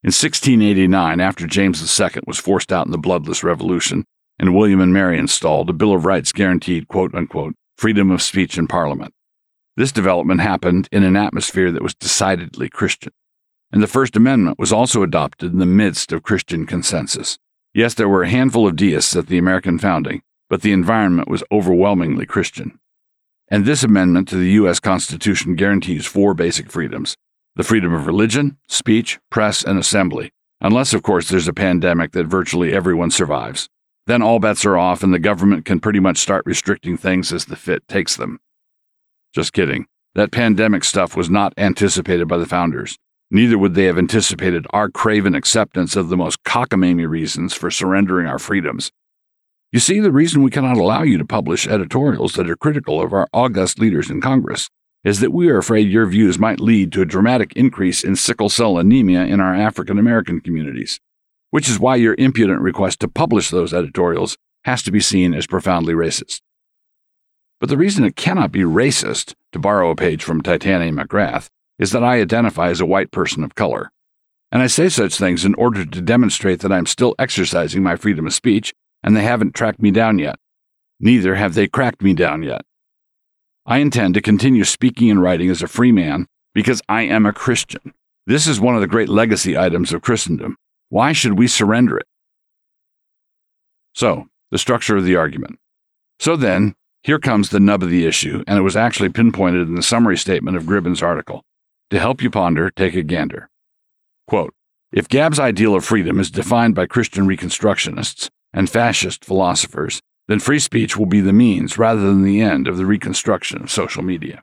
In 0.03 0.09
1689, 0.09 1.21
after 1.21 1.47
James 1.47 2.01
II 2.01 2.21
was 2.27 2.39
forced 2.39 2.73
out 2.73 2.87
in 2.87 2.93
the 2.93 2.99
bloodless 2.99 3.45
revolution, 3.45 4.05
and 4.39 4.55
William 4.55 4.81
and 4.81 4.93
Mary 4.93 5.19
installed, 5.19 5.71
a 5.71 5.75
Bill 5.75 5.95
of 5.95 6.05
Rights 6.05 6.33
guaranteed, 6.33 6.89
quote 6.89 7.15
unquote, 7.15 7.55
freedom 7.77 8.11
of 8.11 8.23
speech 8.23 8.57
in 8.57 8.67
Parliament. 8.67 9.13
This 9.77 9.93
development 9.93 10.41
happened 10.41 10.89
in 10.93 11.03
an 11.03 11.17
atmosphere 11.17 11.73
that 11.73 11.83
was 11.83 11.95
decidedly 11.95 12.69
Christian. 12.69 13.13
And 13.73 13.83
the 13.83 13.89
First 13.89 14.17
Amendment 14.17 14.59
was 14.59 14.73
also 14.73 15.03
adopted 15.03 15.53
in 15.53 15.59
the 15.59 15.67
midst 15.67 16.13
of 16.13 16.23
Christian 16.23 16.65
consensus. 16.65 17.39
Yes, 17.75 17.95
there 17.95 18.09
were 18.09 18.23
a 18.23 18.29
handful 18.29 18.69
of 18.69 18.77
deists 18.77 19.17
at 19.17 19.27
the 19.27 19.39
American 19.39 19.79
founding, 19.79 20.23
but 20.49 20.63
the 20.63 20.73
environment 20.73 21.29
was 21.29 21.43
overwhelmingly 21.51 22.25
Christian. 22.25 22.79
And 23.49 23.65
this 23.65 23.83
amendment 23.83 24.29
to 24.29 24.37
the 24.37 24.51
U.S. 24.53 24.81
Constitution 24.81 25.55
guarantees 25.55 26.07
four 26.07 26.35
basic 26.35 26.71
freedoms 26.71 27.17
the 27.57 27.63
freedom 27.63 27.95
of 27.95 28.07
religion, 28.07 28.59
speech, 28.69 29.21
press, 29.31 29.63
and 29.63 29.79
assembly, 29.79 30.33
unless, 30.61 30.93
of 30.93 31.05
course, 31.05 31.29
there's 31.29 31.47
a 31.47 31.53
pandemic 31.53 32.11
that 32.11 32.27
virtually 32.27 32.73
everyone 32.73 33.13
survives 33.13 33.69
then 34.07 34.23
all 34.23 34.39
bets 34.39 34.67
are 34.67 34.77
off 34.77 35.03
and 35.03 35.15
the 35.15 35.19
government 35.19 35.65
can 35.65 35.81
pretty 35.81 36.01
much 36.01 36.19
start 36.19 36.45
restricting 36.47 36.97
things 36.97 37.33
as 37.33 37.47
the 37.47 37.57
fit 37.57 37.87
takes 37.89 38.17
them. 38.17 38.39
Just 39.35 39.53
kidding. 39.53 39.87
That 40.15 40.31
pandemic 40.31 40.85
stuff 40.85 41.17
was 41.17 41.31
not 41.31 41.55
anticipated 41.57 42.29
by 42.29 42.37
the 42.37 42.47
founders. 42.47 42.99
Neither 43.31 43.59
would 43.59 43.75
they 43.75 43.85
have 43.85 43.99
anticipated 43.99 44.67
our 44.71 44.91
craven 44.91 45.35
acceptance 45.35 45.97
of 45.97 46.09
the 46.09 46.17
most 46.17 46.45
cockamamie 46.45 47.09
reasons 47.09 47.55
for 47.55 47.71
surrendering 47.71 48.27
our 48.27 48.39
freedoms, 48.39 48.93
You 49.75 49.81
see, 49.81 49.99
the 49.99 50.13
reason 50.13 50.45
we 50.45 50.53
cannot 50.53 50.77
allow 50.77 51.03
you 51.03 51.19
to 51.19 51.25
publish 51.25 51.67
editorials 51.67 52.35
that 52.35 52.49
are 52.49 52.55
critical 52.55 53.03
of 53.03 53.13
our 53.13 53.27
august 53.33 53.81
leaders 53.81 54.09
in 54.09 54.21
Congress 54.21 54.71
is 55.03 55.19
that 55.19 55.33
we 55.33 55.49
are 55.49 55.59
afraid 55.59 55.91
your 55.91 56.07
views 56.07 56.39
might 56.39 56.61
lead 56.61 56.93
to 56.93 57.03
a 57.03 57.05
dramatic 57.05 57.53
increase 57.55 58.05
in 58.05 58.15
sickle 58.15 58.49
cell 58.49 58.79
anemia 58.79 59.25
in 59.25 59.41
our 59.41 59.53
African 59.53 59.99
American 59.99 60.41
communities, 60.41 61.01
which 61.51 61.69
is 61.69 61.81
why 61.81 61.97
your 61.97 62.15
impudent 62.19 62.61
request 62.61 63.01
to 63.01 63.09
publish 63.09 63.51
those 63.51 63.75
editorials 63.75 64.37
has 64.63 64.81
to 64.85 64.93
be 64.93 65.01
seen 65.01 65.35
as 65.35 65.45
profoundly 65.45 65.93
racist. 65.93 66.41
But 67.59 67.69
the 67.69 67.77
reason 67.77 68.05
it 68.05 68.15
cannot 68.15 68.53
be 68.53 68.61
racist, 68.61 69.35
to 69.51 69.59
borrow 69.59 69.91
a 69.91 69.97
page 69.97 70.23
from 70.23 70.41
Titania 70.41 70.93
McGrath, 70.93 71.49
is 71.81 71.91
that 71.91 72.05
I 72.05 72.21
identify 72.21 72.69
as 72.69 72.81
a 72.81 72.87
white 72.87 73.11
person 73.11 73.43
of 73.43 73.57
color. 73.57 73.91
And 74.53 74.63
I 74.63 74.69
say 74.69 74.89
such 74.89 75.17
things 75.17 75.45
in 75.45 75.57
order 75.57 75.85
to 75.85 76.01
demonstrate 76.01 76.61
that 76.61 76.71
I'm 76.71 76.87
still 76.87 77.17
exercising 77.19 77.83
my 77.83 77.97
freedom 77.97 78.29
of 78.29 78.35
speech 78.35 78.73
and 79.05 79.15
they 79.15 79.23
haven't 79.23 79.55
tracked 79.55 79.81
me 79.81 79.91
down 79.93 80.19
yet. 80.19 80.37
Neither 80.99 81.35
have 81.35 81.55
they 81.55 81.69
cracked 81.69 82.03
me 82.03 82.15
down 82.15 82.43
yet. 82.43 82.63
I 83.67 83.79
intend 83.79 84.15
to 84.15 84.23
continue 84.23 84.65
speaking 84.65 85.11
and 85.11 85.23
writing 85.23 85.51
as 85.51 85.63
a 85.63 85.69
free 85.69 85.93
man 85.93 86.27
because 86.55 86.81
I 86.89 87.03
am 87.03 87.27
a 87.27 87.33
Christian. 87.33 87.93
This 88.27 88.47
is 88.47 88.59
one 88.59 88.75
of 88.75 88.81
the 88.81 88.87
great 88.87 89.11
legacy 89.11 89.57
items 89.57 89.93
of 89.93 90.03
Christendom. 90.03 90.57
Why 90.89 91.13
should 91.13 91.39
we 91.39 91.47
surrender 91.47 91.99
it? 91.99 92.07
So, 93.95 94.27
the 94.51 94.59
structure 94.59 94.97
of 94.97 95.05
the 95.05 95.17
argument. 95.17 95.59
So 96.19 96.37
then, 96.37 96.75
here 97.03 97.19
comes 97.19 97.51
the 97.51 97.61
nub 97.61 97.83
of 97.83 97.91
the 97.91 98.07
issue, 98.07 98.43
and 98.47 98.59
it 98.59 98.63
was 98.63 98.77
actually 98.77 99.11
pinpointed 99.11 99.69
in 99.69 99.75
the 99.75 99.83
summary 99.83 100.17
statement 100.17 100.57
of 100.57 100.65
Gribben's 100.65 101.03
article. 101.03 101.43
To 101.91 102.01
help 102.01 102.23
you 102.23 102.31
ponder, 102.31 102.71
take 102.71 102.95
a 102.95 103.03
gander. 103.03 103.51
Quote, 104.27 104.55
if 104.93 105.09
Gab's 105.09 105.39
ideal 105.39 105.75
of 105.75 105.85
freedom 105.85 106.19
is 106.19 106.31
defined 106.31 106.75
by 106.75 106.87
Christian 106.87 107.27
Reconstructionists, 107.27 108.31
and 108.55 108.71
fascist 108.71 109.25
philosophers, 109.25 110.01
then 110.29 110.41
free 110.41 110.59
speech 110.59 110.97
will 110.97 111.07
be 111.07 111.21
the 111.21 111.33
means 111.33 111.77
rather 111.77 112.01
than 112.01 112.23
the 112.23 112.41
end 112.41 112.67
of 112.67 112.79
the 112.79 112.87
reconstruction 112.87 113.63
of 113.63 113.71
social 113.71 114.03
media. 114.03 114.43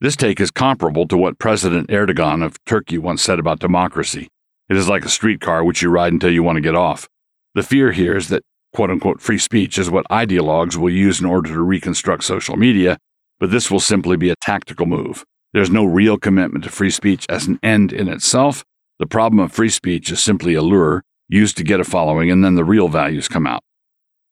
This 0.00 0.16
take 0.16 0.40
is 0.40 0.50
comparable 0.50 1.06
to 1.08 1.16
what 1.16 1.38
President 1.38 1.90
Erdogan 1.90 2.44
of 2.44 2.56
Turkey 2.64 2.96
once 2.98 3.22
said 3.22 3.38
about 3.38 3.60
democracy. 3.60 4.28
It 4.70 4.76
is 4.76 4.88
like 4.88 5.04
a 5.04 5.10
streetcar 5.10 5.62
which 5.62 5.82
you 5.82 5.90
ride 5.90 6.12
until 6.12 6.32
you 6.32 6.42
want 6.42 6.56
to 6.56 6.62
get 6.62 6.74
off. 6.74 7.06
The 7.54 7.62
fear 7.62 7.92
here 7.92 8.16
is 8.16 8.28
that 8.28 8.42
quote 8.72 8.90
unquote 8.90 9.20
free 9.20 9.38
speech 9.38 9.76
is 9.76 9.90
what 9.90 10.08
ideologues 10.08 10.76
will 10.76 10.90
use 10.90 11.20
in 11.20 11.26
order 11.26 11.50
to 11.50 11.60
reconstruct 11.60 12.24
social 12.24 12.56
media, 12.56 12.96
but 13.38 13.50
this 13.50 13.70
will 13.70 13.80
simply 13.80 14.16
be 14.16 14.30
a 14.30 14.36
tactical 14.42 14.86
move. 14.86 15.24
There's 15.52 15.70
no 15.70 15.84
real 15.84 16.16
commitment 16.16 16.64
to 16.64 16.70
free 16.70 16.90
speech 16.90 17.26
as 17.28 17.46
an 17.46 17.58
end 17.62 17.92
in 17.92 18.08
itself. 18.08 18.64
The 18.98 19.06
problem 19.06 19.40
of 19.40 19.52
free 19.52 19.68
speech 19.68 20.10
is 20.10 20.22
simply 20.22 20.54
a 20.54 20.62
lure 20.62 21.02
used 21.30 21.56
to 21.56 21.64
get 21.64 21.80
a 21.80 21.84
following, 21.84 22.30
and 22.30 22.44
then 22.44 22.56
the 22.56 22.64
real 22.64 22.88
values 22.88 23.28
come 23.28 23.46
out. 23.46 23.62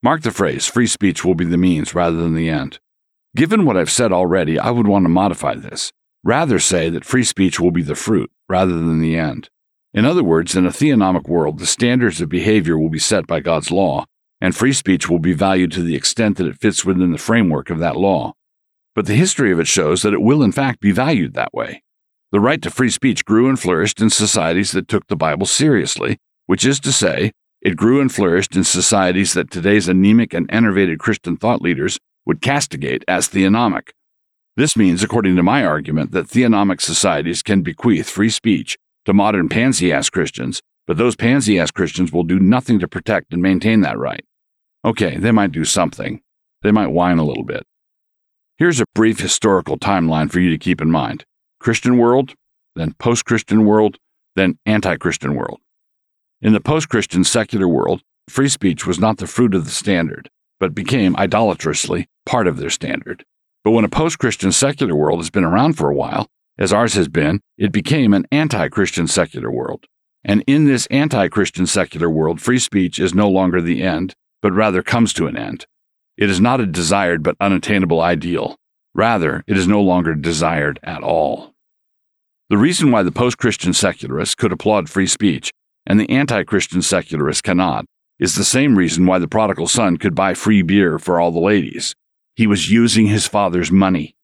Mark 0.02 0.22
the 0.22 0.30
phrase 0.30 0.66
free 0.66 0.86
speech 0.86 1.24
will 1.24 1.34
be 1.34 1.44
the 1.44 1.56
means 1.56 1.94
rather 1.94 2.16
than 2.16 2.34
the 2.34 2.50
end. 2.50 2.80
Given 3.36 3.64
what 3.64 3.76
I've 3.76 3.90
said 3.90 4.12
already, 4.12 4.58
I 4.58 4.70
would 4.70 4.86
want 4.86 5.04
to 5.04 5.08
modify 5.08 5.54
this. 5.54 5.92
Rather 6.24 6.58
say 6.58 6.90
that 6.90 7.04
free 7.04 7.24
speech 7.24 7.60
will 7.60 7.70
be 7.70 7.82
the 7.82 7.94
fruit 7.94 8.30
rather 8.48 8.74
than 8.74 9.00
the 9.00 9.16
end. 9.16 9.48
In 9.94 10.04
other 10.04 10.24
words, 10.24 10.56
in 10.56 10.66
a 10.66 10.70
theonomic 10.70 11.28
world, 11.28 11.58
the 11.58 11.66
standards 11.66 12.20
of 12.20 12.28
behavior 12.28 12.76
will 12.76 12.90
be 12.90 12.98
set 12.98 13.26
by 13.26 13.40
God's 13.40 13.70
law, 13.70 14.04
and 14.40 14.54
free 14.54 14.72
speech 14.72 15.08
will 15.08 15.18
be 15.18 15.32
valued 15.32 15.72
to 15.72 15.82
the 15.82 15.96
extent 15.96 16.36
that 16.36 16.46
it 16.46 16.60
fits 16.60 16.84
within 16.84 17.12
the 17.12 17.18
framework 17.18 17.70
of 17.70 17.78
that 17.78 17.96
law. 17.96 18.34
But 18.94 19.06
the 19.06 19.14
history 19.14 19.52
of 19.52 19.60
it 19.60 19.68
shows 19.68 20.02
that 20.02 20.12
it 20.12 20.22
will, 20.22 20.42
in 20.42 20.52
fact, 20.52 20.80
be 20.80 20.90
valued 20.90 21.34
that 21.34 21.54
way. 21.54 21.82
The 22.32 22.40
right 22.40 22.60
to 22.62 22.70
free 22.70 22.90
speech 22.90 23.24
grew 23.24 23.48
and 23.48 23.58
flourished 23.58 24.00
in 24.00 24.10
societies 24.10 24.72
that 24.72 24.88
took 24.88 25.06
the 25.06 25.16
Bible 25.16 25.46
seriously 25.46 26.18
which 26.48 26.64
is 26.64 26.80
to 26.80 26.90
say, 26.90 27.30
it 27.60 27.76
grew 27.76 28.00
and 28.00 28.10
flourished 28.10 28.56
in 28.56 28.64
societies 28.64 29.34
that 29.34 29.50
today's 29.50 29.86
anemic 29.86 30.32
and 30.32 30.46
enervated 30.50 30.98
Christian 30.98 31.36
thought 31.36 31.60
leaders 31.60 31.98
would 32.24 32.40
castigate 32.40 33.04
as 33.06 33.28
theonomic. 33.28 33.90
This 34.56 34.74
means, 34.74 35.02
according 35.02 35.36
to 35.36 35.42
my 35.42 35.62
argument, 35.62 36.12
that 36.12 36.26
theonomic 36.26 36.80
societies 36.80 37.42
can 37.42 37.60
bequeath 37.60 38.08
free 38.08 38.30
speech 38.30 38.78
to 39.04 39.12
modern 39.12 39.50
pansy 39.50 39.92
ass 39.92 40.08
Christians, 40.08 40.62
but 40.86 40.96
those 40.96 41.16
pansy 41.16 41.58
ass 41.60 41.70
Christians 41.70 42.12
will 42.12 42.24
do 42.24 42.40
nothing 42.40 42.78
to 42.78 42.88
protect 42.88 43.34
and 43.34 43.42
maintain 43.42 43.82
that 43.82 43.98
right. 43.98 44.24
Okay, 44.86 45.18
they 45.18 45.32
might 45.32 45.52
do 45.52 45.64
something. 45.64 46.22
They 46.62 46.72
might 46.72 46.88
whine 46.88 47.18
a 47.18 47.24
little 47.24 47.44
bit. 47.44 47.64
Here's 48.56 48.80
a 48.80 48.86
brief 48.94 49.20
historical 49.20 49.78
timeline 49.78 50.32
for 50.32 50.40
you 50.40 50.48
to 50.50 50.58
keep 50.58 50.80
in 50.80 50.90
mind 50.90 51.26
Christian 51.60 51.98
world, 51.98 52.34
then 52.74 52.94
post 52.94 53.26
Christian 53.26 53.66
world, 53.66 53.98
then 54.34 54.58
anti 54.64 54.96
Christian 54.96 55.34
world. 55.34 55.60
In 56.40 56.52
the 56.52 56.60
post 56.60 56.88
Christian 56.88 57.24
secular 57.24 57.66
world, 57.66 58.02
free 58.28 58.48
speech 58.48 58.86
was 58.86 59.00
not 59.00 59.18
the 59.18 59.26
fruit 59.26 59.56
of 59.56 59.64
the 59.64 59.72
standard, 59.72 60.30
but 60.60 60.72
became 60.72 61.16
idolatrously 61.16 62.06
part 62.26 62.46
of 62.46 62.58
their 62.58 62.70
standard. 62.70 63.24
But 63.64 63.72
when 63.72 63.84
a 63.84 63.88
post 63.88 64.20
Christian 64.20 64.52
secular 64.52 64.94
world 64.94 65.18
has 65.18 65.30
been 65.30 65.42
around 65.42 65.72
for 65.72 65.90
a 65.90 65.94
while, 65.96 66.28
as 66.56 66.72
ours 66.72 66.94
has 66.94 67.08
been, 67.08 67.40
it 67.56 67.72
became 67.72 68.14
an 68.14 68.24
anti 68.30 68.68
Christian 68.68 69.08
secular 69.08 69.50
world. 69.50 69.86
And 70.24 70.44
in 70.46 70.64
this 70.64 70.86
anti 70.92 71.26
Christian 71.26 71.66
secular 71.66 72.08
world, 72.08 72.40
free 72.40 72.60
speech 72.60 73.00
is 73.00 73.12
no 73.12 73.28
longer 73.28 73.60
the 73.60 73.82
end, 73.82 74.14
but 74.40 74.52
rather 74.52 74.80
comes 74.80 75.12
to 75.14 75.26
an 75.26 75.36
end. 75.36 75.66
It 76.16 76.30
is 76.30 76.40
not 76.40 76.60
a 76.60 76.66
desired 76.66 77.24
but 77.24 77.36
unattainable 77.40 78.00
ideal. 78.00 78.54
Rather, 78.94 79.42
it 79.48 79.56
is 79.56 79.66
no 79.66 79.80
longer 79.80 80.14
desired 80.14 80.78
at 80.84 81.02
all. 81.02 81.52
The 82.48 82.58
reason 82.58 82.92
why 82.92 83.02
the 83.02 83.12
post 83.12 83.38
Christian 83.38 83.72
secularists 83.72 84.36
could 84.36 84.52
applaud 84.52 84.88
free 84.88 85.08
speech 85.08 85.50
and 85.88 85.98
the 85.98 86.10
anti 86.10 86.44
Christian 86.44 86.82
secularist 86.82 87.42
cannot, 87.42 87.86
is 88.20 88.36
the 88.36 88.44
same 88.44 88.76
reason 88.76 89.06
why 89.06 89.18
the 89.18 89.26
prodigal 89.26 89.66
son 89.66 89.96
could 89.96 90.14
buy 90.14 90.34
free 90.34 90.62
beer 90.62 90.98
for 90.98 91.18
all 91.18 91.32
the 91.32 91.40
ladies. 91.40 91.96
He 92.36 92.46
was 92.46 92.70
using 92.70 93.06
his 93.06 93.26
father's 93.26 93.72
money. 93.72 94.14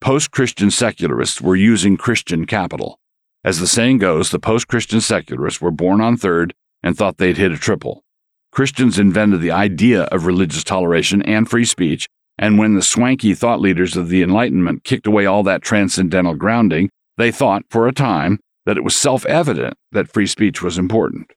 Post 0.00 0.30
Christian 0.30 0.70
secularists 0.70 1.42
were 1.42 1.56
using 1.56 1.96
Christian 1.96 2.46
capital. 2.46 2.98
As 3.44 3.58
the 3.58 3.66
saying 3.66 3.98
goes, 3.98 4.30
the 4.30 4.38
post 4.38 4.68
Christian 4.68 5.00
secularists 5.00 5.60
were 5.60 5.72
born 5.72 6.00
on 6.00 6.16
third 6.16 6.54
and 6.82 6.96
thought 6.96 7.18
they'd 7.18 7.36
hit 7.36 7.52
a 7.52 7.58
triple. 7.58 8.04
Christians 8.52 8.98
invented 8.98 9.40
the 9.40 9.50
idea 9.50 10.04
of 10.04 10.24
religious 10.24 10.64
toleration 10.64 11.20
and 11.22 11.50
free 11.50 11.64
speech, 11.64 12.06
and 12.38 12.58
when 12.58 12.74
the 12.74 12.82
swanky 12.82 13.34
thought 13.34 13.60
leaders 13.60 13.96
of 13.96 14.08
the 14.08 14.22
Enlightenment 14.22 14.84
kicked 14.84 15.06
away 15.06 15.26
all 15.26 15.42
that 15.42 15.62
transcendental 15.62 16.34
grounding, 16.34 16.88
they 17.16 17.32
thought, 17.32 17.64
for 17.68 17.88
a 17.88 17.92
time, 17.92 18.38
that 18.68 18.76
it 18.76 18.84
was 18.84 18.94
self 18.94 19.24
evident 19.24 19.78
that 19.92 20.12
free 20.12 20.26
speech 20.26 20.60
was 20.60 20.76
important. 20.76 21.32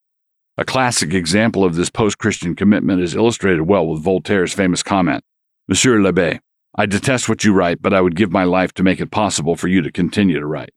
A 0.58 0.66
classic 0.66 1.14
example 1.14 1.64
of 1.64 1.76
this 1.76 1.90
post 1.90 2.18
Christian 2.18 2.58
commitment 2.58 3.02
is 3.02 3.16
illustrated 3.16 3.62
well 3.62 3.88
with 3.88 4.04
Voltaire's 4.04 4.54
famous 4.54 4.84
comment 4.84 5.24
Monsieur 5.70 6.02
l'Abbé, 6.02 6.42
I 6.76 6.86
detest 6.86 7.30
what 7.30 7.46
you 7.46 7.54
write, 7.54 7.82
but 7.82 7.94
I 7.94 8.02
would 8.02 8.18
give 8.18 8.34
my 8.34 8.44
life 8.44 8.74
to 8.74 8.84
make 8.84 9.00
it 9.00 9.12
possible 9.12 9.56
for 9.56 9.70
you 9.70 9.82
to 9.82 9.94
continue 9.94 10.42
to 10.42 10.46
write. 10.46 10.74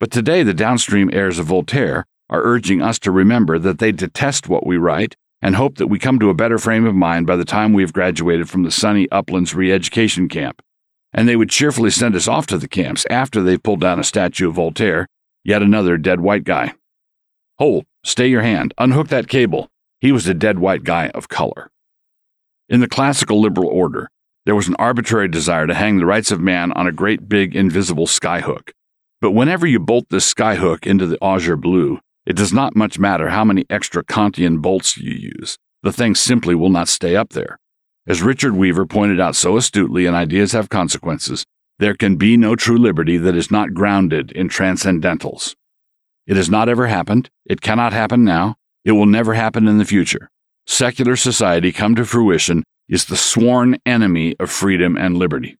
But 0.00 0.10
today, 0.10 0.42
the 0.42 0.54
downstream 0.54 1.08
heirs 1.12 1.38
of 1.38 1.46
Voltaire 1.46 2.04
are 2.28 2.42
urging 2.42 2.82
us 2.82 2.98
to 2.98 3.12
remember 3.12 3.56
that 3.60 3.78
they 3.78 3.92
detest 3.92 4.48
what 4.48 4.66
we 4.66 4.76
write 4.76 5.14
and 5.40 5.54
hope 5.54 5.76
that 5.76 5.86
we 5.86 6.00
come 6.00 6.18
to 6.18 6.30
a 6.30 6.34
better 6.34 6.58
frame 6.58 6.84
of 6.84 6.96
mind 6.96 7.28
by 7.28 7.36
the 7.36 7.44
time 7.44 7.72
we 7.72 7.82
have 7.84 7.92
graduated 7.92 8.50
from 8.50 8.64
the 8.64 8.72
sunny 8.72 9.08
uplands 9.12 9.54
re 9.54 9.70
education 9.70 10.28
camp. 10.28 10.62
And 11.12 11.28
they 11.28 11.36
would 11.36 11.50
cheerfully 11.50 11.90
send 11.90 12.16
us 12.16 12.26
off 12.26 12.48
to 12.48 12.58
the 12.58 12.66
camps 12.66 13.06
after 13.08 13.40
they've 13.40 13.62
pulled 13.62 13.80
down 13.80 14.00
a 14.00 14.04
statue 14.04 14.48
of 14.48 14.56
Voltaire 14.56 15.06
Yet 15.44 15.62
another 15.62 15.96
dead 15.96 16.20
white 16.20 16.44
guy. 16.44 16.74
Hold, 17.58 17.86
stay 18.04 18.26
your 18.28 18.42
hand, 18.42 18.74
unhook 18.78 19.08
that 19.08 19.28
cable. 19.28 19.68
He 20.00 20.12
was 20.12 20.26
a 20.26 20.34
dead 20.34 20.58
white 20.58 20.84
guy 20.84 21.08
of 21.08 21.28
color. 21.28 21.70
In 22.68 22.80
the 22.80 22.88
classical 22.88 23.40
liberal 23.40 23.68
order, 23.68 24.10
there 24.46 24.54
was 24.54 24.68
an 24.68 24.76
arbitrary 24.78 25.28
desire 25.28 25.66
to 25.66 25.74
hang 25.74 25.98
the 25.98 26.06
rights 26.06 26.30
of 26.30 26.40
man 26.40 26.72
on 26.72 26.86
a 26.86 26.92
great 26.92 27.28
big 27.28 27.54
invisible 27.54 28.06
skyhook. 28.06 28.70
But 29.20 29.32
whenever 29.32 29.66
you 29.66 29.78
bolt 29.78 30.06
this 30.08 30.32
skyhook 30.32 30.86
into 30.86 31.06
the 31.06 31.18
azure 31.22 31.56
blue, 31.56 32.00
it 32.24 32.36
does 32.36 32.52
not 32.52 32.76
much 32.76 32.98
matter 32.98 33.28
how 33.28 33.44
many 33.44 33.66
extra 33.68 34.02
Kantian 34.02 34.62
bolts 34.62 34.96
you 34.96 35.12
use. 35.12 35.58
The 35.82 35.92
thing 35.92 36.14
simply 36.14 36.54
will 36.54 36.70
not 36.70 36.88
stay 36.88 37.16
up 37.16 37.30
there. 37.30 37.58
As 38.06 38.22
Richard 38.22 38.54
Weaver 38.54 38.86
pointed 38.86 39.20
out 39.20 39.36
so 39.36 39.56
astutely 39.56 40.06
in 40.06 40.14
Ideas 40.14 40.52
Have 40.52 40.68
Consequences, 40.68 41.44
there 41.80 41.94
can 41.94 42.16
be 42.16 42.36
no 42.36 42.54
true 42.54 42.76
liberty 42.76 43.16
that 43.16 43.34
is 43.34 43.50
not 43.50 43.72
grounded 43.72 44.30
in 44.32 44.50
transcendentals. 44.50 45.56
It 46.26 46.36
has 46.36 46.50
not 46.50 46.68
ever 46.68 46.86
happened. 46.88 47.30
It 47.46 47.62
cannot 47.62 47.94
happen 47.94 48.22
now. 48.22 48.56
It 48.84 48.92
will 48.92 49.06
never 49.06 49.32
happen 49.32 49.66
in 49.66 49.78
the 49.78 49.86
future. 49.86 50.30
Secular 50.66 51.16
society 51.16 51.72
come 51.72 51.94
to 51.94 52.04
fruition 52.04 52.64
is 52.86 53.06
the 53.06 53.16
sworn 53.16 53.78
enemy 53.86 54.36
of 54.38 54.50
freedom 54.50 54.98
and 54.98 55.16
liberty. 55.16 55.56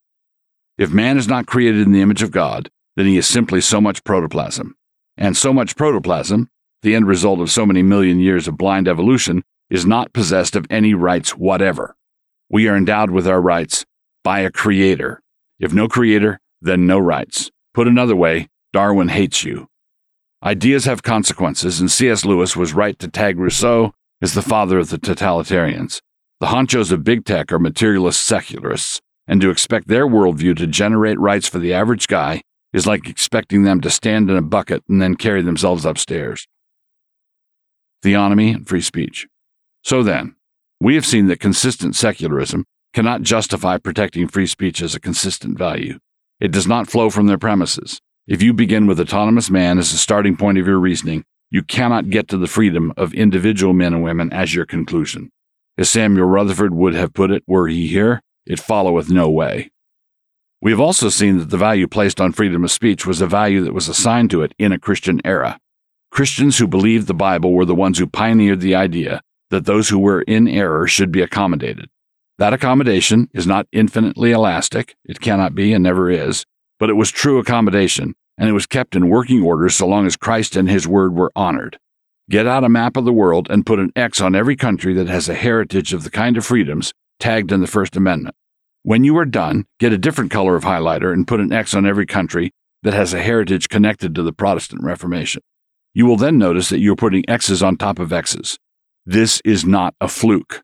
If 0.77 0.93
man 0.93 1.17
is 1.17 1.27
not 1.27 1.47
created 1.47 1.87
in 1.87 1.93
the 1.93 2.03
image 2.03 2.23
of 2.23 2.31
God, 2.31 2.69
then 2.97 3.07
he 3.07 3.17
is 3.17 3.27
simply 3.27 3.63
so 3.63 3.81
much 3.81 4.05
protoplasm. 4.05 4.77
And 5.17 5.35
so 5.35 5.55
much 5.55 5.75
protoplasm, 5.75 6.51
the 6.83 6.95
end 6.95 7.07
result 7.07 7.41
of 7.41 7.51
so 7.51 7.65
many 7.65 7.83
million 7.83 8.21
years 8.21 8.47
of 8.47 8.59
blind 8.59 8.89
evolution, 8.89 9.43
is 9.71 9.87
not 9.87 10.13
possessed 10.13 10.55
of 10.55 10.67
any 10.69 10.93
rights 10.93 11.31
whatever. 11.31 11.97
We 12.51 12.69
are 12.69 12.77
endowed 12.77 13.11
with 13.11 13.27
our 13.27 13.41
rights 13.41 13.87
by 14.23 14.41
a 14.41 14.51
creator 14.51 15.23
if 15.61 15.73
no 15.73 15.87
creator, 15.87 16.41
then 16.61 16.87
no 16.87 16.99
rights. 16.99 17.51
Put 17.75 17.87
another 17.87 18.17
way, 18.17 18.49
Darwin 18.73 19.09
hates 19.09 19.45
you. 19.45 19.69
Ideas 20.43 20.87
have 20.87 21.03
consequences, 21.03 21.81
and 21.81 21.91
C.S. 21.91 22.25
Lewis 22.25 22.57
was 22.57 22.73
right 22.73 22.99
to 22.99 23.09
tag 23.09 23.39
Rousseau 23.39 23.93
as 24.23 24.33
the 24.33 24.43
father 24.43 24.79
of 24.79 24.89
the 24.89 24.99
totalitarians. 24.99 26.01
The 26.41 26.47
honchos 26.47 26.91
of 26.91 27.05
big 27.05 27.27
tech 27.27 27.53
are 27.53 27.59
materialist 27.59 28.23
secularists, 28.23 29.01
and 29.29 29.41
to 29.43 29.51
expect 29.51 29.89
their 29.89 30.07
worldview 30.07 30.57
to 30.57 30.67
generate 30.67 31.21
rights 31.21 31.47
for 31.47 31.59
the 31.59 31.75
average 31.75 32.09
guy 32.09 32.43
is 32.73 32.87
like 32.87 33.09
expecting 33.09 33.65
them 33.65 33.83
to 33.83 33.91
stand 33.91 34.31
in 34.31 34.37
a 34.37 34.43
bucket 34.43 34.83
and 34.89 35.03
then 35.03 35.15
carry 35.15 35.43
themselves 35.43 35.85
upstairs. 35.85 36.47
Theonomy 38.03 38.55
and 38.55 38.67
free 38.67 38.81
speech. 38.81 39.27
So 39.85 40.03
then, 40.03 40.37
we 40.81 40.95
have 40.95 41.05
seen 41.05 41.27
that 41.27 41.41
consistent 41.41 41.95
secularism 41.95 42.65
cannot 42.93 43.23
justify 43.23 43.79
protecting 43.79 44.29
free 44.29 44.47
speech 44.47 44.83
as 44.83 44.95
a 44.95 45.01
consistent 45.01 45.59
value. 45.59 45.99
It 46.41 46.53
does 46.53 46.67
not 46.67 46.91
flow 46.91 47.11
from 47.11 47.27
their 47.27 47.39
premises. 47.39 48.01
If 48.27 48.43
you 48.43 48.53
begin 48.53 48.87
with 48.87 49.01
autonomous 49.01 49.51
man 49.51 49.79
as 49.79 49.93
the 49.93 49.99
starting 49.99 50.37
point 50.37 50.59
of 50.59 50.67
your 50.67 50.79
reasoning, 50.79 51.25
you 51.51 51.63
cannot 51.63 52.11
get 52.11 52.29
to 52.29 52.39
the 52.39 52.47
freedom 52.47 52.93
of 52.97 53.13
individual 53.13 53.73
men 53.73 53.93
and 53.93 54.03
women 54.03 54.33
as 54.33 54.55
your 54.55 54.67
conclusion. 54.67 55.31
As 55.77 55.91
Samuel 55.91 56.27
Rutherford 56.27 56.75
would 56.75 56.95
have 56.95 57.15
put 57.15 57.31
it 57.31 57.43
were 57.47 57.69
he 57.69 57.89
here, 57.89 58.23
it 58.47 58.61
followeth 58.61 59.11
no 59.11 59.29
way. 59.31 59.71
We 60.63 60.71
have 60.71 60.81
also 60.81 61.09
seen 61.09 61.39
that 61.39 61.51
the 61.51 61.57
value 61.57 61.89
placed 61.89 62.21
on 62.21 62.33
freedom 62.33 62.65
of 62.65 62.71
speech 62.71 63.07
was 63.07 63.21
a 63.21 63.27
value 63.27 63.65
that 63.65 63.73
was 63.73 63.89
assigned 63.89 64.31
to 64.31 64.43
it 64.43 64.55
in 64.59 64.73
a 64.73 64.79
Christian 64.79 65.21
era. 65.25 65.59
Christians 66.11 66.59
who 66.59 66.67
believed 66.67 67.07
the 67.07 67.15
Bible 67.15 67.53
were 67.53 67.65
the 67.65 67.75
ones 67.75 67.99
who 67.99 68.07
pioneered 68.07 68.61
the 68.61 68.75
idea 68.75 69.23
that 69.51 69.65
those 69.65 69.89
who 69.89 69.99
were 69.99 70.23
in 70.23 70.47
error 70.49 70.87
should 70.87 71.11
be 71.11 71.23
accommodated. 71.23 71.89
That 72.41 72.55
accommodation 72.55 73.29
is 73.35 73.47
not 73.47 73.69
infinitely 73.71 74.33
elastic, 74.33 74.97
it 75.05 75.21
cannot 75.21 75.55
be 75.55 75.75
and 75.75 75.85
never 75.85 76.11
is, 76.11 76.47
but 76.79 76.89
it 76.89 76.95
was 76.95 77.11
true 77.11 77.39
accommodation, 77.39 78.15
and 78.39 78.49
it 78.49 78.55
was 78.55 78.65
kept 78.65 78.97
in 78.97 79.11
working 79.11 79.43
order 79.43 79.69
so 79.69 79.87
long 79.87 80.07
as 80.07 80.17
Christ 80.17 80.57
and 80.57 80.71
His 80.71 80.89
Word 80.89 81.15
were 81.15 81.31
honored. 81.37 81.79
Get 82.31 82.47
out 82.47 82.65
a 82.65 82.71
map 82.71 82.97
of 82.97 83.05
the 83.05 83.13
world 83.13 83.49
and 83.51 83.67
put 83.67 83.79
an 83.79 83.93
X 83.95 84.23
on 84.23 84.35
every 84.35 84.57
country 84.57 84.95
that 84.95 85.07
has 85.07 85.29
a 85.29 85.35
heritage 85.35 85.93
of 85.93 86.03
the 86.03 86.11
kind 86.11 86.39
of 86.39 86.47
freedoms 86.47 86.95
tagged 87.19 87.53
in 87.53 87.61
the 87.61 87.67
First 87.67 87.95
Amendment. 87.95 88.35
When 88.85 89.05
you 89.05 89.19
are 89.19 89.27
done, 89.27 89.67
get 89.79 89.93
a 89.93 89.99
different 89.99 90.31
color 90.31 90.57
of 90.57 90.65
highlighter 90.65 91.13
and 91.13 91.29
put 91.29 91.41
an 91.41 91.53
X 91.53 91.75
on 91.75 91.85
every 91.85 92.07
country 92.07 92.53
that 92.83 92.95
has 92.95 93.13
a 93.13 93.21
heritage 93.21 93.69
connected 93.69 94.15
to 94.15 94.23
the 94.23 94.33
Protestant 94.33 94.83
Reformation. 94.83 95.43
You 95.93 96.07
will 96.07 96.17
then 96.17 96.39
notice 96.39 96.71
that 96.71 96.81
you 96.81 96.95
are 96.95 96.97
putting 96.97 97.29
X's 97.29 97.63
on 97.63 97.77
top 97.77 97.99
of 97.99 98.15
X's. 98.15 98.59
This 99.05 99.43
is 99.45 99.67
not 99.67 99.95
a 100.01 100.09
fluke. 100.09 100.63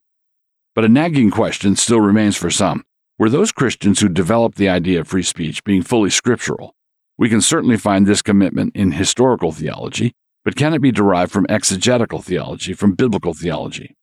But 0.77 0.85
a 0.85 0.91
nagging 0.91 1.31
question 1.31 1.75
still 1.75 2.03
remains 2.03 2.37
for 2.37 2.51
some. 2.51 2.85
Were 3.19 3.31
those 3.31 3.51
Christians 3.51 4.01
who 4.01 4.11
developed 4.11 4.59
the 4.59 4.69
idea 4.69 5.01
of 5.01 5.09
free 5.09 5.23
speech 5.23 5.65
being 5.65 5.81
fully 5.81 6.11
scriptural? 6.11 6.75
We 7.17 7.31
can 7.31 7.41
certainly 7.41 7.79
find 7.79 8.07
this 8.07 8.21
commitment 8.21 8.77
in 8.77 8.93
historical 8.93 9.53
theology, 9.53 10.13
but 10.45 10.55
can 10.55 10.75
it 10.75 10.83
be 10.83 10.93
derived 10.93 11.33
from 11.33 11.47
exegetical 11.49 12.21
theology, 12.21 12.75
from 12.75 12.93
biblical 12.93 13.33
theology? 13.33 13.97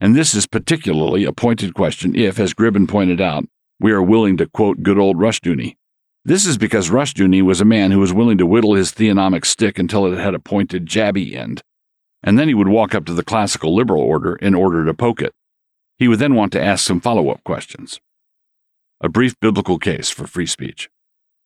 And 0.00 0.16
this 0.16 0.34
is 0.34 0.48
particularly 0.48 1.22
a 1.22 1.32
pointed 1.32 1.72
question 1.72 2.16
if, 2.16 2.40
as 2.40 2.52
Gribben 2.52 2.88
pointed 2.88 3.20
out, 3.20 3.44
we 3.78 3.92
are 3.92 4.02
willing 4.02 4.36
to 4.38 4.48
quote 4.48 4.82
good 4.82 4.98
old 4.98 5.18
Rushdoony. 5.18 5.76
This 6.24 6.46
is 6.46 6.58
because 6.58 6.90
Rushdoony 6.90 7.42
was 7.42 7.60
a 7.60 7.64
man 7.64 7.92
who 7.92 8.00
was 8.00 8.12
willing 8.12 8.38
to 8.38 8.46
whittle 8.46 8.74
his 8.74 8.90
theonomic 8.90 9.46
stick 9.46 9.78
until 9.78 10.12
it 10.12 10.18
had 10.18 10.34
a 10.34 10.40
pointed, 10.40 10.84
jabby 10.84 11.36
end, 11.36 11.62
and 12.24 12.36
then 12.36 12.48
he 12.48 12.54
would 12.54 12.66
walk 12.66 12.92
up 12.92 13.04
to 13.04 13.14
the 13.14 13.22
classical 13.22 13.72
liberal 13.72 14.02
order 14.02 14.34
in 14.34 14.56
order 14.56 14.84
to 14.84 14.92
poke 14.92 15.22
it. 15.22 15.32
He 15.98 16.08
would 16.08 16.20
then 16.20 16.34
want 16.34 16.52
to 16.52 16.62
ask 16.62 16.84
some 16.84 17.00
follow 17.00 17.30
up 17.30 17.42
questions. 17.44 18.00
A 19.00 19.08
brief 19.08 19.38
biblical 19.40 19.78
case 19.78 20.10
for 20.10 20.26
free 20.26 20.46
speech. 20.46 20.88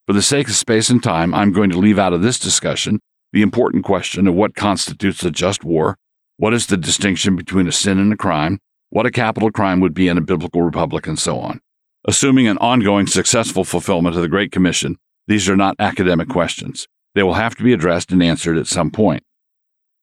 For 0.07 0.13
the 0.13 0.23
sake 0.23 0.49
of 0.49 0.55
space 0.55 0.91
and 0.91 1.03
time, 1.03 1.35
I'm 1.35 1.53
going 1.53 1.71
to 1.71 1.79
leave 1.79 1.99
out 1.99 2.13
of 2.13 2.23
this 2.23 2.39
discussion 2.39 3.01
the 3.33 3.43
important 3.43 3.85
question 3.85 4.29
of 4.29 4.35
what 4.35 4.55
constitutes 4.55 5.25
a 5.25 5.31
just 5.31 5.65
war, 5.65 5.97
what 6.37 6.53
is 6.53 6.67
the 6.67 6.77
distinction 6.77 7.35
between 7.35 7.67
a 7.67 7.73
sin 7.73 7.99
and 7.99 8.13
a 8.13 8.17
crime, 8.17 8.59
what 8.91 9.07
a 9.07 9.11
capital 9.11 9.51
crime 9.51 9.81
would 9.81 9.95
be 9.95 10.09
in 10.09 10.19
a 10.19 10.23
biblical 10.23 10.61
republic, 10.61 11.07
and 11.07 11.19
so 11.19 11.39
on. 11.39 11.61
Assuming 12.07 12.47
an 12.47 12.59
ongoing 12.59 13.07
successful 13.07 13.65
fulfillment 13.65 14.17
of 14.17 14.23
the 14.23 14.29
Great 14.29 14.53
Commission, 14.53 14.99
these 15.29 15.49
are 15.49 15.57
not 15.57 15.77
academic 15.79 16.29
questions. 16.29 16.87
They 17.15 17.23
will 17.23 17.35
have 17.35 17.55
to 17.57 17.63
be 17.63 17.73
addressed 17.73 18.13
and 18.13 18.23
answered 18.23 18.59
at 18.59 18.67
some 18.67 18.91
point. 18.91 19.23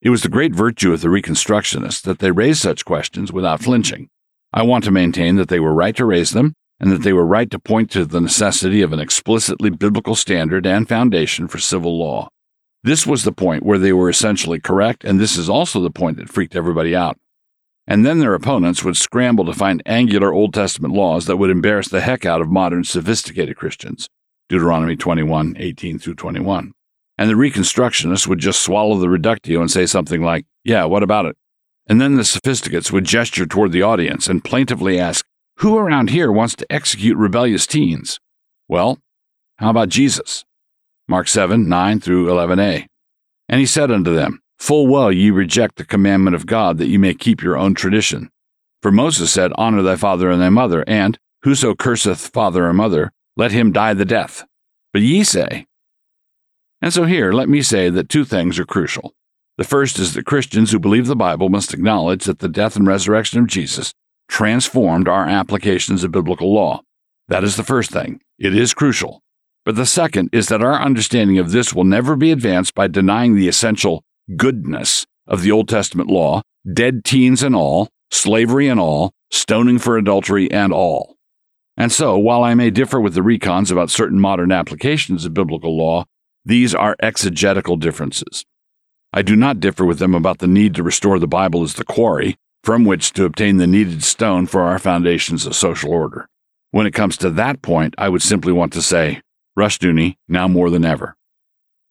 It 0.02 0.10
was 0.10 0.22
the 0.22 0.28
great 0.28 0.54
virtue 0.54 0.92
of 0.92 1.02
the 1.02 1.08
Reconstructionists 1.08 2.02
that 2.02 2.18
they 2.18 2.30
raised 2.30 2.62
such 2.62 2.84
questions 2.84 3.32
without 3.32 3.62
flinching. 3.62 4.08
I 4.52 4.62
want 4.62 4.84
to 4.84 4.90
maintain 4.90 5.36
that 5.36 5.48
they 5.48 5.60
were 5.60 5.72
right 5.72 5.94
to 5.96 6.04
raise 6.04 6.30
them, 6.30 6.54
and 6.80 6.90
that 6.90 7.02
they 7.02 7.12
were 7.12 7.26
right 7.26 7.50
to 7.50 7.58
point 7.58 7.90
to 7.92 8.04
the 8.04 8.20
necessity 8.20 8.82
of 8.82 8.92
an 8.92 9.00
explicitly 9.00 9.70
biblical 9.70 10.14
standard 10.14 10.66
and 10.66 10.88
foundation 10.88 11.46
for 11.46 11.58
civil 11.58 11.98
law. 11.98 12.28
This 12.82 13.06
was 13.06 13.24
the 13.24 13.32
point 13.32 13.62
where 13.62 13.78
they 13.78 13.92
were 13.92 14.08
essentially 14.08 14.58
correct, 14.58 15.04
and 15.04 15.20
this 15.20 15.36
is 15.36 15.50
also 15.50 15.80
the 15.80 15.90
point 15.90 16.16
that 16.16 16.30
freaked 16.30 16.56
everybody 16.56 16.96
out. 16.96 17.18
And 17.86 18.06
then 18.06 18.18
their 18.18 18.34
opponents 18.34 18.82
would 18.82 18.96
scramble 18.96 19.44
to 19.44 19.52
find 19.52 19.82
angular 19.84 20.32
Old 20.32 20.54
Testament 20.54 20.94
laws 20.94 21.26
that 21.26 21.36
would 21.36 21.50
embarrass 21.50 21.88
the 21.88 22.00
heck 22.00 22.24
out 22.24 22.40
of 22.40 22.48
modern 22.48 22.84
sophisticated 22.84 23.56
Christians. 23.56 24.08
Deuteronomy 24.48 24.96
21, 24.96 25.56
18 25.58 25.98
through 25.98 26.14
21. 26.14 26.72
And 27.18 27.28
the 27.28 27.34
Reconstructionists 27.34 28.26
would 28.26 28.38
just 28.38 28.62
swallow 28.62 28.96
the 28.98 29.08
reductio 29.08 29.60
and 29.60 29.70
say 29.70 29.86
something 29.86 30.22
like, 30.22 30.46
Yeah, 30.64 30.84
what 30.86 31.02
about 31.02 31.26
it? 31.26 31.36
And 31.86 32.00
then 32.00 32.16
the 32.16 32.24
sophisticates 32.24 32.92
would 32.92 33.04
gesture 33.04 33.46
toward 33.46 33.72
the 33.72 33.82
audience 33.82 34.28
and 34.28 34.44
plaintively 34.44 34.98
ask, 34.98 35.24
Who 35.56 35.76
around 35.76 36.10
here 36.10 36.30
wants 36.30 36.54
to 36.56 36.72
execute 36.72 37.16
rebellious 37.16 37.66
teens? 37.66 38.20
Well, 38.68 38.98
how 39.56 39.70
about 39.70 39.88
Jesus? 39.88 40.44
Mark 41.08 41.26
7, 41.26 41.68
9 41.68 42.00
through 42.00 42.26
11a. 42.26 42.86
And 43.48 43.60
he 43.60 43.66
said 43.66 43.90
unto 43.90 44.14
them, 44.14 44.40
Full 44.58 44.86
well 44.86 45.10
ye 45.10 45.30
reject 45.30 45.76
the 45.76 45.84
commandment 45.84 46.36
of 46.36 46.46
God 46.46 46.78
that 46.78 46.88
ye 46.88 46.98
may 46.98 47.14
keep 47.14 47.42
your 47.42 47.56
own 47.56 47.74
tradition. 47.74 48.30
For 48.82 48.92
Moses 48.92 49.32
said, 49.32 49.52
Honor 49.56 49.82
thy 49.82 49.96
father 49.96 50.30
and 50.30 50.40
thy 50.40 50.50
mother, 50.50 50.84
and 50.86 51.18
whoso 51.42 51.74
curseth 51.74 52.28
father 52.28 52.66
or 52.66 52.72
mother, 52.72 53.10
let 53.36 53.52
him 53.52 53.72
die 53.72 53.94
the 53.94 54.04
death. 54.04 54.44
But 54.92 55.02
ye 55.02 55.24
say, 55.24 55.66
and 56.82 56.92
so 56.92 57.04
here, 57.04 57.32
let 57.32 57.48
me 57.48 57.62
say 57.62 57.90
that 57.90 58.08
two 58.08 58.24
things 58.24 58.58
are 58.58 58.64
crucial. 58.64 59.12
The 59.60 59.64
first 59.64 59.98
is 59.98 60.14
that 60.14 60.24
Christians 60.24 60.72
who 60.72 60.78
believe 60.78 61.06
the 61.06 61.14
Bible 61.14 61.50
must 61.50 61.74
acknowledge 61.74 62.24
that 62.24 62.38
the 62.38 62.48
death 62.48 62.76
and 62.76 62.86
resurrection 62.86 63.40
of 63.40 63.46
Jesus 63.46 63.92
transformed 64.26 65.06
our 65.06 65.26
applications 65.26 66.02
of 66.02 66.12
biblical 66.12 66.54
law. 66.54 66.80
That 67.28 67.44
is 67.44 67.56
the 67.56 67.62
first 67.62 67.90
thing. 67.90 68.22
It 68.38 68.56
is 68.56 68.72
crucial. 68.72 69.20
But 69.66 69.76
the 69.76 69.84
second 69.84 70.30
is 70.32 70.48
that 70.48 70.62
our 70.62 70.80
understanding 70.80 71.36
of 71.36 71.50
this 71.52 71.74
will 71.74 71.84
never 71.84 72.16
be 72.16 72.32
advanced 72.32 72.74
by 72.74 72.88
denying 72.88 73.34
the 73.34 73.48
essential 73.48 74.02
goodness 74.34 75.04
of 75.26 75.42
the 75.42 75.52
Old 75.52 75.68
Testament 75.68 76.08
law, 76.08 76.40
dead 76.72 77.04
teens 77.04 77.42
and 77.42 77.54
all, 77.54 77.90
slavery 78.10 78.66
and 78.66 78.80
all, 78.80 79.12
stoning 79.30 79.78
for 79.78 79.98
adultery 79.98 80.50
and 80.50 80.72
all. 80.72 81.16
And 81.76 81.92
so, 81.92 82.16
while 82.16 82.42
I 82.44 82.54
may 82.54 82.70
differ 82.70 82.98
with 82.98 83.12
the 83.12 83.20
recons 83.20 83.70
about 83.70 83.90
certain 83.90 84.20
modern 84.20 84.52
applications 84.52 85.26
of 85.26 85.34
biblical 85.34 85.76
law, 85.76 86.06
these 86.46 86.74
are 86.74 86.96
exegetical 87.02 87.76
differences. 87.76 88.46
I 89.12 89.22
do 89.22 89.34
not 89.34 89.60
differ 89.60 89.84
with 89.84 89.98
them 89.98 90.14
about 90.14 90.38
the 90.38 90.46
need 90.46 90.74
to 90.76 90.82
restore 90.82 91.18
the 91.18 91.26
Bible 91.26 91.62
as 91.62 91.74
the 91.74 91.84
quarry 91.84 92.36
from 92.62 92.84
which 92.84 93.12
to 93.14 93.24
obtain 93.24 93.56
the 93.56 93.66
needed 93.66 94.02
stone 94.02 94.46
for 94.46 94.62
our 94.62 94.78
foundations 94.78 95.46
of 95.46 95.56
social 95.56 95.90
order. 95.90 96.28
When 96.70 96.86
it 96.86 96.94
comes 96.94 97.16
to 97.18 97.30
that 97.30 97.62
point, 97.62 97.94
I 97.98 98.08
would 98.08 98.22
simply 98.22 98.52
want 98.52 98.72
to 98.74 98.82
say, 98.82 99.22
Rushdoony, 99.58 100.16
now 100.28 100.46
more 100.46 100.70
than 100.70 100.84
ever. 100.84 101.16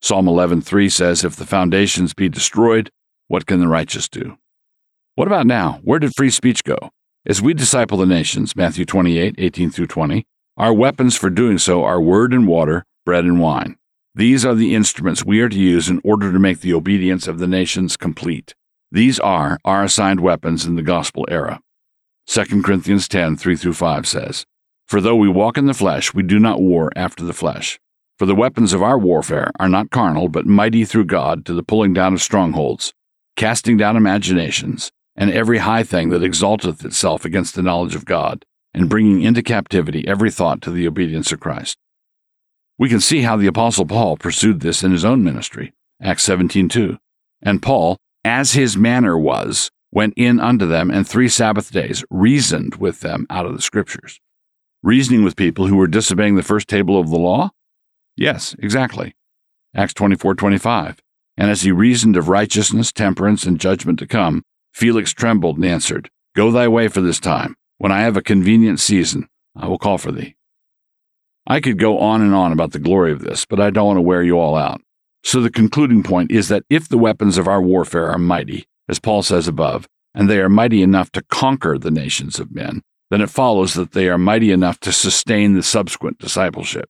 Psalm 0.00 0.26
11:3 0.26 0.88
says, 0.88 1.24
"If 1.24 1.36
the 1.36 1.44
foundations 1.44 2.14
be 2.14 2.28
destroyed, 2.30 2.90
what 3.28 3.44
can 3.44 3.60
the 3.60 3.68
righteous 3.68 4.08
do?" 4.08 4.38
What 5.14 5.28
about 5.28 5.46
now? 5.46 5.80
Where 5.82 5.98
did 5.98 6.16
free 6.16 6.30
speech 6.30 6.64
go? 6.64 6.78
As 7.26 7.42
we 7.42 7.52
disciple 7.52 7.98
the 7.98 8.06
nations, 8.06 8.56
Matthew 8.56 8.86
28:18 8.86 9.70
through 9.70 9.88
20, 9.88 10.24
our 10.56 10.72
weapons 10.72 11.16
for 11.16 11.28
doing 11.28 11.58
so 11.58 11.84
are 11.84 12.00
word 12.00 12.32
and 12.32 12.46
water, 12.46 12.86
bread 13.04 13.24
and 13.24 13.40
wine. 13.40 13.76
These 14.14 14.44
are 14.44 14.56
the 14.56 14.74
instruments 14.74 15.24
we 15.24 15.40
are 15.40 15.48
to 15.48 15.58
use 15.58 15.88
in 15.88 16.00
order 16.02 16.32
to 16.32 16.38
make 16.40 16.60
the 16.60 16.74
obedience 16.74 17.28
of 17.28 17.38
the 17.38 17.46
nations 17.46 17.96
complete. 17.96 18.54
These 18.90 19.20
are 19.20 19.58
our 19.64 19.84
assigned 19.84 20.18
weapons 20.18 20.66
in 20.66 20.74
the 20.74 20.82
gospel 20.82 21.24
era. 21.28 21.60
2 22.26 22.62
Corinthians 22.62 23.06
10 23.06 23.36
3 23.36 23.56
through 23.56 23.74
5 23.74 24.08
says, 24.08 24.46
For 24.88 25.00
though 25.00 25.14
we 25.14 25.28
walk 25.28 25.56
in 25.56 25.66
the 25.66 25.74
flesh, 25.74 26.12
we 26.12 26.24
do 26.24 26.40
not 26.40 26.60
war 26.60 26.90
after 26.96 27.22
the 27.24 27.32
flesh. 27.32 27.78
For 28.18 28.26
the 28.26 28.34
weapons 28.34 28.72
of 28.72 28.82
our 28.82 28.98
warfare 28.98 29.52
are 29.60 29.68
not 29.68 29.90
carnal, 29.90 30.28
but 30.28 30.44
mighty 30.44 30.84
through 30.84 31.04
God 31.04 31.46
to 31.46 31.54
the 31.54 31.62
pulling 31.62 31.94
down 31.94 32.12
of 32.12 32.20
strongholds, 32.20 32.92
casting 33.36 33.76
down 33.76 33.96
imaginations, 33.96 34.90
and 35.14 35.30
every 35.30 35.58
high 35.58 35.84
thing 35.84 36.08
that 36.10 36.24
exalteth 36.24 36.84
itself 36.84 37.24
against 37.24 37.54
the 37.54 37.62
knowledge 37.62 37.94
of 37.94 38.04
God, 38.04 38.44
and 38.74 38.90
bringing 38.90 39.22
into 39.22 39.42
captivity 39.42 40.06
every 40.08 40.32
thought 40.32 40.60
to 40.62 40.72
the 40.72 40.88
obedience 40.88 41.30
of 41.30 41.38
Christ. 41.38 41.78
We 42.80 42.88
can 42.88 43.00
see 43.00 43.20
how 43.20 43.36
the 43.36 43.46
apostle 43.46 43.84
Paul 43.84 44.16
pursued 44.16 44.60
this 44.60 44.82
in 44.82 44.90
his 44.90 45.04
own 45.04 45.22
ministry, 45.22 45.74
Acts 46.02 46.26
17:2. 46.26 46.96
And 47.42 47.60
Paul, 47.60 47.98
as 48.24 48.54
his 48.54 48.74
manner 48.74 49.18
was, 49.18 49.70
went 49.92 50.14
in 50.16 50.40
unto 50.40 50.66
them 50.66 50.90
and 50.90 51.06
3 51.06 51.28
Sabbath 51.28 51.70
days 51.70 52.02
reasoned 52.08 52.76
with 52.76 53.00
them 53.00 53.26
out 53.28 53.44
of 53.44 53.54
the 53.54 53.60
scriptures. 53.60 54.18
Reasoning 54.82 55.24
with 55.24 55.36
people 55.36 55.66
who 55.66 55.76
were 55.76 55.86
disobeying 55.86 56.36
the 56.36 56.42
first 56.42 56.68
table 56.68 56.98
of 56.98 57.10
the 57.10 57.18
law? 57.18 57.50
Yes, 58.16 58.56
exactly. 58.58 59.14
Acts 59.76 59.92
24:25. 59.92 61.02
And 61.36 61.50
as 61.50 61.60
he 61.60 61.72
reasoned 61.72 62.16
of 62.16 62.30
righteousness, 62.30 62.92
temperance, 62.92 63.44
and 63.44 63.60
judgment 63.60 63.98
to 63.98 64.06
come, 64.06 64.42
Felix 64.72 65.12
trembled 65.12 65.56
and 65.56 65.66
answered, 65.66 66.08
Go 66.34 66.50
thy 66.50 66.66
way 66.66 66.88
for 66.88 67.02
this 67.02 67.20
time. 67.20 67.56
When 67.76 67.92
I 67.92 68.00
have 68.00 68.16
a 68.16 68.22
convenient 68.22 68.80
season, 68.80 69.28
I 69.54 69.68
will 69.68 69.78
call 69.78 69.98
for 69.98 70.12
thee. 70.12 70.36
I 71.50 71.60
could 71.60 71.78
go 71.80 71.98
on 71.98 72.22
and 72.22 72.32
on 72.32 72.52
about 72.52 72.70
the 72.70 72.78
glory 72.78 73.10
of 73.10 73.22
this, 73.22 73.44
but 73.44 73.58
I 73.58 73.70
don't 73.70 73.88
want 73.88 73.96
to 73.96 74.02
wear 74.02 74.22
you 74.22 74.38
all 74.38 74.54
out. 74.54 74.80
So 75.24 75.40
the 75.40 75.50
concluding 75.50 76.04
point 76.04 76.30
is 76.30 76.46
that 76.46 76.62
if 76.70 76.88
the 76.88 76.96
weapons 76.96 77.38
of 77.38 77.48
our 77.48 77.60
warfare 77.60 78.08
are 78.08 78.18
mighty, 78.18 78.68
as 78.88 79.00
Paul 79.00 79.24
says 79.24 79.48
above, 79.48 79.88
and 80.14 80.30
they 80.30 80.38
are 80.38 80.48
mighty 80.48 80.80
enough 80.80 81.10
to 81.10 81.22
conquer 81.22 81.76
the 81.76 81.90
nations 81.90 82.38
of 82.38 82.54
men, 82.54 82.82
then 83.10 83.20
it 83.20 83.30
follows 83.30 83.74
that 83.74 83.90
they 83.90 84.08
are 84.08 84.16
mighty 84.16 84.52
enough 84.52 84.78
to 84.78 84.92
sustain 84.92 85.54
the 85.54 85.64
subsequent 85.64 86.20
discipleship. 86.20 86.88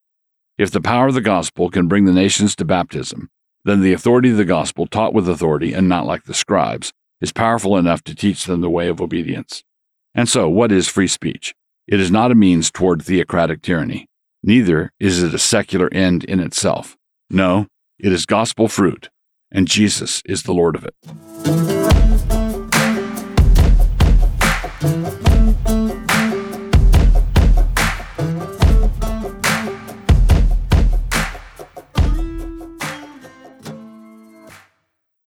If 0.58 0.70
the 0.72 0.82
power 0.82 1.06
of 1.06 1.14
the 1.14 1.22
gospel 1.22 1.70
can 1.70 1.88
bring 1.88 2.04
the 2.04 2.12
nations 2.12 2.54
to 2.56 2.66
baptism, 2.66 3.30
then 3.64 3.80
the 3.80 3.94
authority 3.94 4.28
of 4.28 4.36
the 4.36 4.44
gospel, 4.44 4.86
taught 4.86 5.14
with 5.14 5.26
authority 5.26 5.72
and 5.72 5.88
not 5.88 6.04
like 6.04 6.24
the 6.24 6.34
scribes, 6.34 6.92
is 7.22 7.32
powerful 7.32 7.78
enough 7.78 8.04
to 8.04 8.14
teach 8.14 8.44
them 8.44 8.60
the 8.60 8.68
way 8.68 8.88
of 8.88 9.00
obedience. 9.00 9.64
And 10.14 10.28
so, 10.28 10.50
what 10.50 10.70
is 10.70 10.86
free 10.86 11.08
speech? 11.08 11.54
It 11.86 11.98
is 11.98 12.10
not 12.10 12.30
a 12.30 12.34
means 12.34 12.70
toward 12.70 13.00
theocratic 13.00 13.62
tyranny. 13.62 14.09
Neither 14.42 14.90
is 14.98 15.22
it 15.22 15.34
a 15.34 15.38
secular 15.38 15.92
end 15.92 16.24
in 16.24 16.40
itself. 16.40 16.96
No, 17.28 17.66
it 17.98 18.10
is 18.10 18.24
gospel 18.24 18.68
fruit, 18.68 19.10
and 19.52 19.68
Jesus 19.68 20.22
is 20.24 20.44
the 20.44 20.54
Lord 20.54 20.76
of 20.76 20.84
it. 20.84 20.94